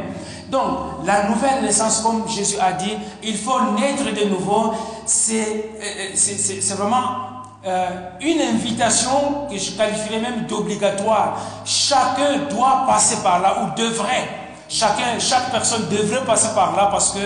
[0.50, 4.74] Donc, la nouvelle naissance, comme Jésus a dit, il faut naître de nouveau.
[5.06, 7.32] C'est euh, vraiment
[7.66, 7.88] euh,
[8.20, 11.38] une invitation que je qualifierais même d'obligatoire.
[11.64, 14.41] Chacun doit passer par là ou devrait.
[14.74, 17.20] Chacun, chaque personne devrait passer par là parce que,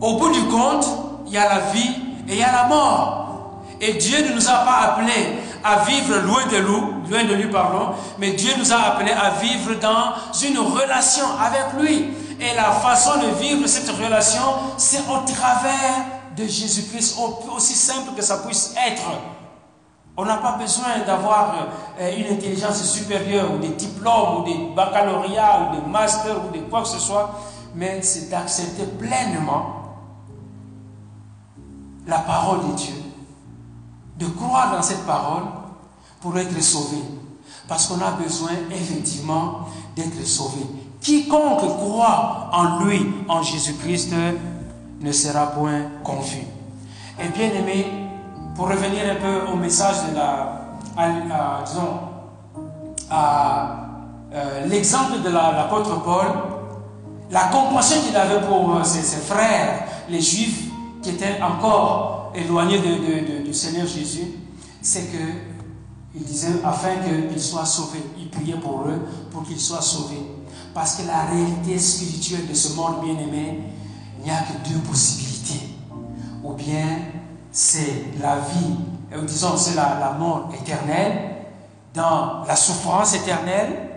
[0.00, 0.86] au bout du compte,
[1.26, 1.96] il y a la vie
[2.28, 3.64] et il y a la mort.
[3.80, 7.50] Et Dieu ne nous a pas appelés à vivre loin de lui, loin de lui,
[7.50, 7.88] pardon,
[8.18, 12.10] mais Dieu nous a appelés à vivre dans une relation avec lui.
[12.40, 14.42] Et la façon de vivre cette relation,
[14.76, 16.04] c'est au travers
[16.36, 17.16] de Jésus-Christ,
[17.52, 19.02] aussi simple que ça puisse être.
[20.20, 21.54] On n'a pas besoin d'avoir
[22.00, 26.60] euh, une intelligence supérieure ou des diplômes ou des baccalauréats ou des masters ou de
[26.62, 27.38] quoi que ce soit,
[27.76, 29.76] mais c'est d'accepter pleinement
[32.04, 32.94] la parole de Dieu
[34.18, 35.44] de croire dans cette parole
[36.20, 36.98] pour être sauvé.
[37.68, 40.62] Parce qu'on a besoin effectivement d'être sauvé.
[41.00, 44.12] Quiconque croit en lui, en Jésus-Christ,
[45.00, 46.42] ne sera point confus.
[47.20, 48.07] Et bien aimé,
[48.58, 52.00] pour revenir un peu au message de la, à, disons,
[53.08, 53.86] à
[54.34, 56.26] euh, l'exemple de l'apôtre Paul,
[57.30, 60.64] la compassion qu'il avait pour euh, ses, frères, les juifs,
[61.00, 64.26] qui étaient encore éloignés de, du Seigneur Jésus,
[64.82, 65.22] c'est que
[66.16, 68.02] il disait afin qu'ils soient sauvés.
[68.18, 70.22] Il priait pour eux pour qu'ils soient sauvés.
[70.74, 73.60] Parce que la réalité spirituelle de ce monde bien-aimé
[74.18, 75.68] il n'y a que deux possibilités.
[76.42, 76.98] Ou bien
[77.52, 78.76] c'est la vie,
[79.16, 81.36] ou disons c'est la, mort éternelle,
[81.94, 83.88] dans la souffrance éternelle,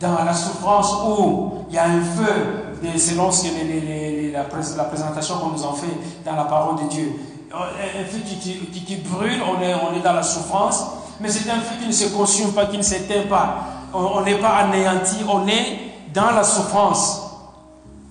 [0.00, 5.50] dans la souffrance où il y a un feu, selon ce que la, présentation qu'on
[5.50, 7.12] nous en fait dans la parole de Dieu.
[7.52, 10.84] Un feu qui, brûle, on est, on est dans la souffrance,
[11.20, 13.64] mais c'est un feu qui ne se consume pas, qui ne s'éteint pas.
[13.94, 15.78] On n'est pas anéanti, on est
[16.12, 17.22] dans la souffrance.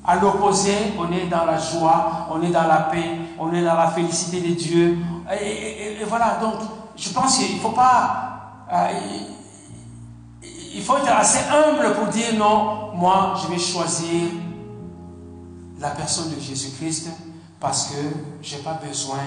[0.07, 3.75] À l'opposé, on est dans la joie, on est dans la paix, on est dans
[3.75, 4.97] la félicité de Dieu.
[5.41, 6.55] Et, voilà, donc
[6.95, 8.65] je pense qu'il ne faut pas...
[8.71, 8.89] Euh,
[10.73, 14.29] il faut être assez humble pour dire non, moi je vais choisir
[15.79, 17.09] la personne de Jésus-Christ
[17.59, 17.97] parce que
[18.41, 19.23] je n'ai pas besoin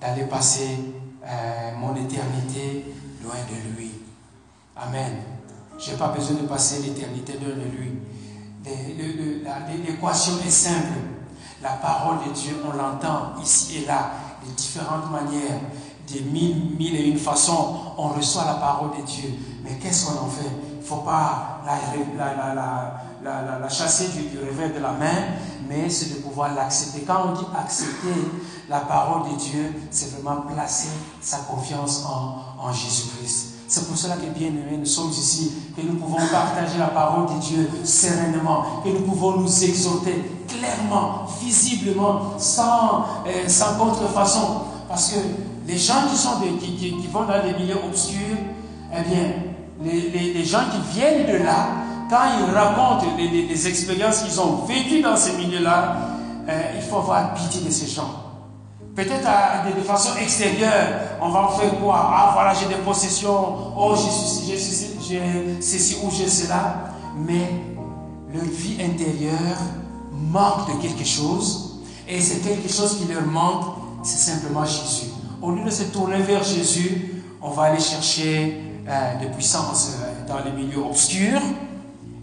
[0.00, 0.78] d'aller passer
[1.24, 2.86] euh, mon éternité
[3.22, 3.90] loin de lui.
[4.76, 5.18] Amen.
[5.78, 7.98] Je n'ai pas besoin de passer l'éternité loin de lui.
[9.84, 10.98] L'équation est simple.
[11.62, 14.12] La parole de Dieu, on l'entend ici et là,
[14.46, 15.60] de différentes manières,
[16.14, 17.74] de mille, et une façons.
[17.96, 19.34] On reçoit la parole de Dieu.
[19.64, 20.50] Mais qu'est-ce qu'on en fait?
[20.74, 25.34] Il ne faut pas la, chasser du, revers de la main,
[25.68, 27.02] mais c'est de pouvoir l'accepter.
[27.02, 28.14] Quand on dit accepter
[28.68, 30.88] la parole de Dieu, c'est vraiment placer
[31.20, 33.54] sa confiance en, en Jésus-Christ.
[33.66, 37.34] C'est pour cela que, bien aimés, nous sommes ici, que nous pouvons partager la parole
[37.34, 44.62] de Dieu sereinement, que nous pouvons nous exhorter clairement, visiblement, sans, euh, sans contrefaçon.
[44.88, 45.18] Parce que
[45.66, 48.38] les gens qui, sont qui, vont dans des milieux obscurs,
[48.92, 49.32] eh bien,
[49.84, 51.68] les, les, les gens qui viennent de là,
[52.08, 55.96] quand ils racontent les, expériences qu'ils ont vécues dans ces milieux-là,
[56.48, 58.24] euh, il faut avoir pitié de ces gens.
[58.96, 59.28] Peut-être
[59.76, 60.88] de, façon extérieure,
[61.20, 62.10] on va faire quoi?
[62.12, 64.58] Ah voilà, j'ai des possessions, oh j'ai
[65.60, 66.94] ceci ou j'ai cela.
[67.16, 67.52] Mais
[68.32, 69.58] leur vie intérieure
[70.18, 71.80] manque de quelque chose.
[72.08, 75.10] Et c'est quelque chose qui leur manque, c'est simplement Jésus.
[75.42, 80.26] Au lieu de se tourner vers Jésus, on va aller chercher euh, des puissances euh,
[80.26, 81.40] dans les milieux obscurs.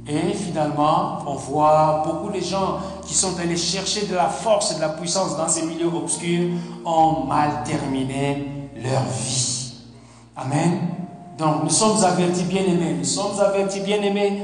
[0.08, 4.76] Et finalement, on voit beaucoup de gens qui sont allés chercher de la force et
[4.76, 6.50] de la puissance dans ces milieux obscurs
[6.86, 9.74] ont mal terminé leur vie.
[10.36, 10.80] Amen.
[11.38, 14.44] Donc nous sommes avertis bien aimés, nous sommes avertis bien aimés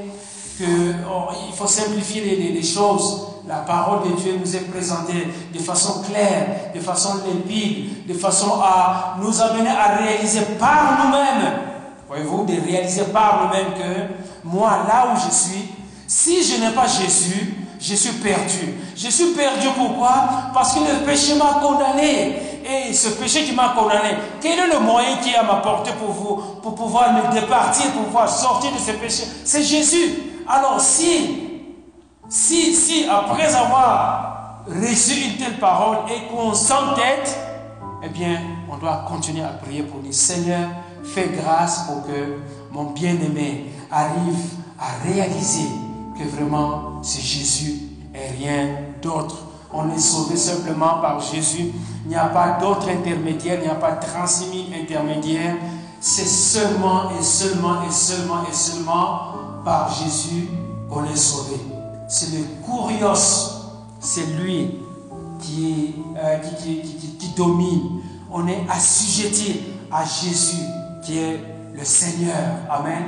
[0.58, 3.28] qu'il oh, faut simplifier les, choses.
[3.52, 8.62] La parole de Dieu nous est présentée de façon claire, de façon limpide, de façon
[8.64, 11.52] à nous amener à réaliser par nous-mêmes,
[12.08, 14.14] voyez-vous, de réaliser par nous-mêmes que
[14.46, 15.66] moi, là où je suis,
[16.08, 18.74] si je n'ai pas Jésus, je suis perdu.
[18.96, 20.14] Je suis perdu pourquoi?
[20.54, 22.38] Parce que le péché m'a condamné.
[22.64, 25.92] Et ce péché qui m'a condamné, quel est le moyen qui est à ma portée
[26.00, 29.24] pour vous, pour pouvoir me départir, pour pouvoir sortir de ce péché?
[29.44, 30.14] C'est Jésus.
[30.48, 31.51] Alors si,
[32.32, 37.38] si, si, après avoir reçu une telle parole et qu'on s'entête,
[38.02, 38.40] eh bien,
[38.72, 40.14] on doit continuer à prier pour lui.
[40.14, 40.70] Seigneur,
[41.04, 42.38] fais grâce pour que
[42.72, 44.46] mon bien-aimé arrive
[44.80, 45.68] à réaliser
[46.18, 47.82] que vraiment c'est Jésus
[48.16, 49.36] et rien d'autre.
[49.74, 51.74] On est sauvé simplement par Jésus.
[52.06, 55.56] Il n'y a pas d'autre intermédiaire, il n'y a pas 36 000 intermédiaires.
[56.00, 59.20] C'est seulement et seulement et seulement et seulement
[59.66, 60.48] par Jésus
[60.90, 61.58] qu'on est sauvé.
[62.14, 63.72] C'est le Kurios,
[64.02, 64.80] c'est lui
[65.40, 66.40] qui, euh,
[67.18, 68.02] qui domine.
[68.30, 70.62] On est assujetti à Jésus
[71.06, 71.40] qui est
[71.74, 72.36] le Seigneur.
[72.70, 73.04] Amen.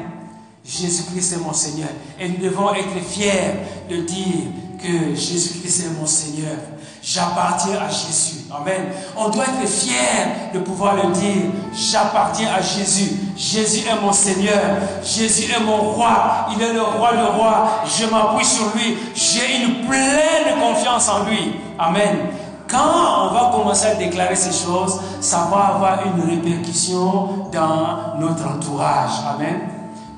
[0.64, 1.90] Jésus-Christ est mon Seigneur.
[2.18, 3.52] Et nous devons être fiers
[3.90, 4.46] de dire
[4.82, 6.58] que Jésus-Christ est mon Seigneur.
[7.04, 8.46] J'appartiens à Jésus.
[8.50, 8.94] Amen.
[9.18, 11.52] On doit être fiers de pouvoir le dire.
[11.74, 13.20] J'appartiens à Jésus.
[13.36, 14.62] Jésus est mon Seigneur.
[15.04, 16.48] Jésus est mon roi.
[16.56, 17.82] Il est le roi le roi.
[17.86, 18.98] Je m'appuie sur lui.
[19.14, 21.56] J'ai une pleine confiance en lui.
[21.78, 22.30] Amen.
[22.70, 28.48] Quand on va commencer à déclarer ces choses, ça va avoir une répercussion dans notre
[28.48, 29.12] entourage.
[29.36, 29.60] Amen.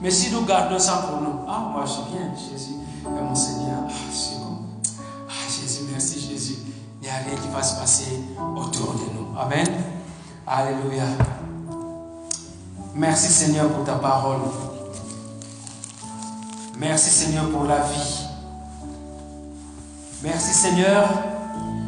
[0.02, 2.76] Mais si nous gardons ça pour nous, ah, moi je viens, Jésus
[3.06, 3.65] est mon Seigneur,
[7.24, 8.20] qui va se passer
[8.56, 9.40] autour de nous.
[9.40, 9.68] Amen.
[10.48, 11.04] Alléluia.
[12.94, 14.40] Merci Seigneur pour ta parole.
[16.78, 18.26] Merci Seigneur pour la vie.
[20.24, 21.08] Merci Seigneur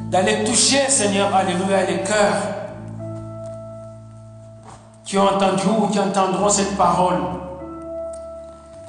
[0.09, 2.57] d'aller toucher Seigneur, Alléluia, les cœurs
[5.03, 7.19] qui ont entendu ou qui entendront cette parole.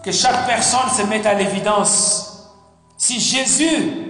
[0.02, 2.50] Que chaque personne se mette à l'évidence.
[2.96, 4.07] Si Jésus,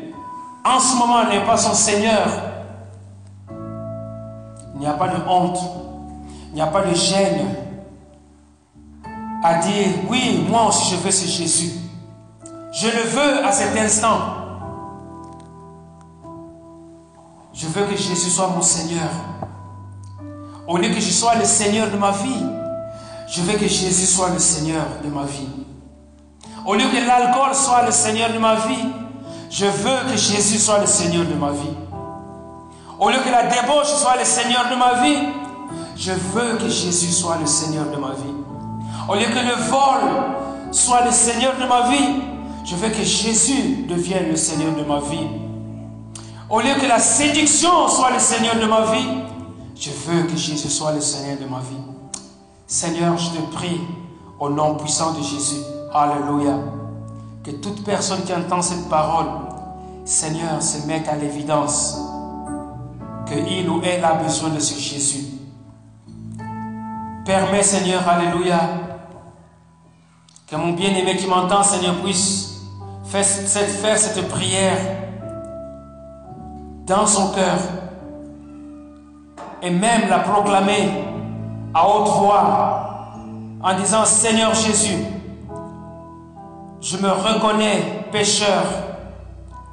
[0.69, 2.29] en ce moment, n'est pas son Seigneur,
[4.75, 5.59] il n'y a pas de honte,
[6.51, 7.47] il n'y a pas de gêne
[9.43, 11.73] à dire, oui, moi aussi je veux ce Jésus.
[12.73, 14.19] Je le veux à cet instant.
[17.53, 19.09] Je veux que Jésus soit mon Seigneur.
[20.67, 22.45] Au lieu que je sois le Seigneur de ma vie,
[23.29, 25.49] je veux que Jésus soit le Seigneur de ma vie.
[26.67, 28.87] Au lieu que l'alcool soit le Seigneur de ma vie,
[29.51, 31.77] je veux que Jésus soit le Seigneur de ma vie.
[32.99, 35.29] Au lieu que la débauche soit le Seigneur de ma vie,
[35.97, 38.35] je veux que Jésus soit le Seigneur de ma vie.
[39.09, 42.23] Au lieu que le vol soit le Seigneur de ma vie,
[42.65, 45.27] je veux que Jésus devienne le Seigneur de ma vie.
[46.51, 49.09] Au lieu que la séduction soit le Seigneur de ma vie,
[49.75, 51.83] je veux que Jésus soit le Seigneur de ma vie.
[52.67, 53.81] Seigneur, je te prie
[54.39, 55.63] au nom puissant de Jésus.
[55.95, 56.78] Alléluia.
[57.45, 59.27] Que toute personne qui entend cette parole,
[60.05, 61.99] Seigneur, se mette à l'évidence
[63.27, 65.25] qu'il ou elle a besoin de ce Jésus.
[67.25, 68.59] Permets, Seigneur, Alléluia,
[70.47, 72.63] que mon bien-aimé qui m'entend, Seigneur, puisse
[73.05, 74.79] faire cette, faire cette prière
[76.87, 77.59] dans son cœur
[79.63, 81.05] et même la proclamer
[81.75, 82.89] à haute voix
[83.61, 85.05] en disant Seigneur Jésus,
[86.81, 88.65] je me reconnais pécheur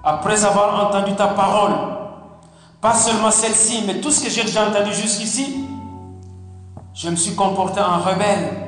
[0.04, 1.74] après avoir entendu ta parole.
[2.82, 5.66] Pas seulement celle-ci, mais tout ce que j'ai déjà entendu jusqu'ici.
[6.94, 8.66] Je me suis comporté en rebelle.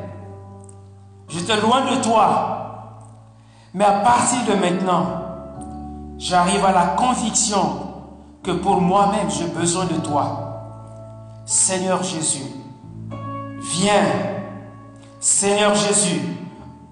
[1.30, 2.57] J'étais loin de toi.
[3.73, 5.05] Mais à partir de maintenant,
[6.18, 7.88] j'arrive à la conviction
[8.43, 10.43] que pour moi-même, j'ai besoin de toi.
[11.45, 12.45] Seigneur Jésus,
[13.61, 14.05] viens.
[15.19, 16.22] Seigneur Jésus,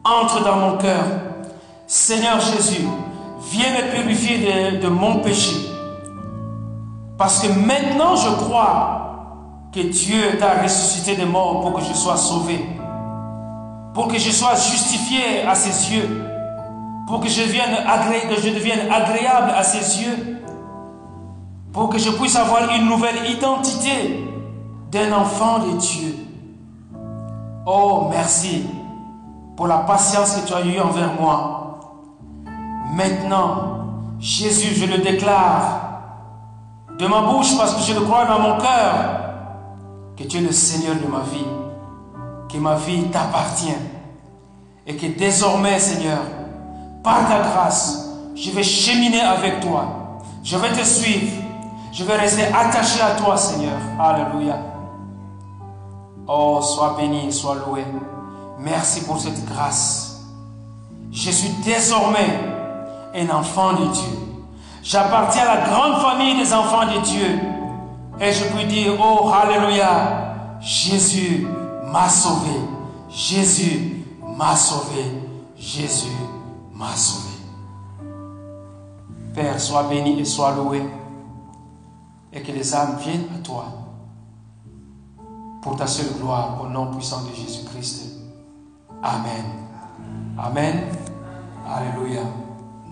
[0.03, 1.03] entre dans mon cœur.
[1.87, 2.87] Seigneur Jésus,
[3.51, 5.55] viens me purifier de, mon péché.
[7.17, 12.17] Parce que maintenant, je crois que Dieu t'a ressuscité des morts pour que je sois
[12.17, 12.65] sauvé.
[13.93, 16.23] Pour que je sois justifié à ses yeux.
[17.07, 20.41] Pour que je, que je devienne agréable à ses yeux.
[21.71, 24.25] Pour que je puisse avoir une nouvelle identité
[24.91, 26.15] d'un enfant de Dieu.
[27.65, 28.65] Oh, merci
[29.55, 31.64] pour la patience que tu as eue envers moi.
[32.93, 33.87] Maintenant,
[34.19, 35.81] Jésus, je le déclare
[36.97, 39.21] de ma bouche parce que je le crois dans mon cœur
[40.15, 41.45] que tu es le Seigneur de ma vie,
[42.51, 43.75] que ma vie t'appartient
[44.87, 46.19] et que désormais, Seigneur,
[47.03, 50.19] par ta grâce, je vais cheminer avec toi.
[50.43, 51.31] Je vais te suivre.
[51.91, 53.77] Je vais rester attaché à toi, Seigneur.
[53.99, 54.57] Alléluia.
[56.27, 57.83] Oh, sois béni, sois loué.
[58.59, 60.23] Merci pour cette grâce.
[61.11, 62.54] Je suis désormais
[63.15, 64.17] un enfant de Dieu.
[64.83, 67.39] J'appartiens à la grande famille des enfants de Dieu.
[68.19, 71.47] Et je peux dire, oh, Alléluia, Jésus
[71.91, 72.51] m'a sauvé.
[73.09, 74.05] Jésus
[74.37, 75.03] m'a sauvé.
[75.57, 76.11] Jésus
[76.73, 77.35] m'a sauvé.
[79.33, 80.83] Père, sois béni et sois loué.
[82.31, 83.65] Et que les âmes viennent à toi
[85.61, 88.19] pour ta seule gloire au nom puissant de Jésus-Christ.
[89.01, 89.45] Amen.
[90.37, 90.83] Amen.
[91.67, 92.21] Alléluia.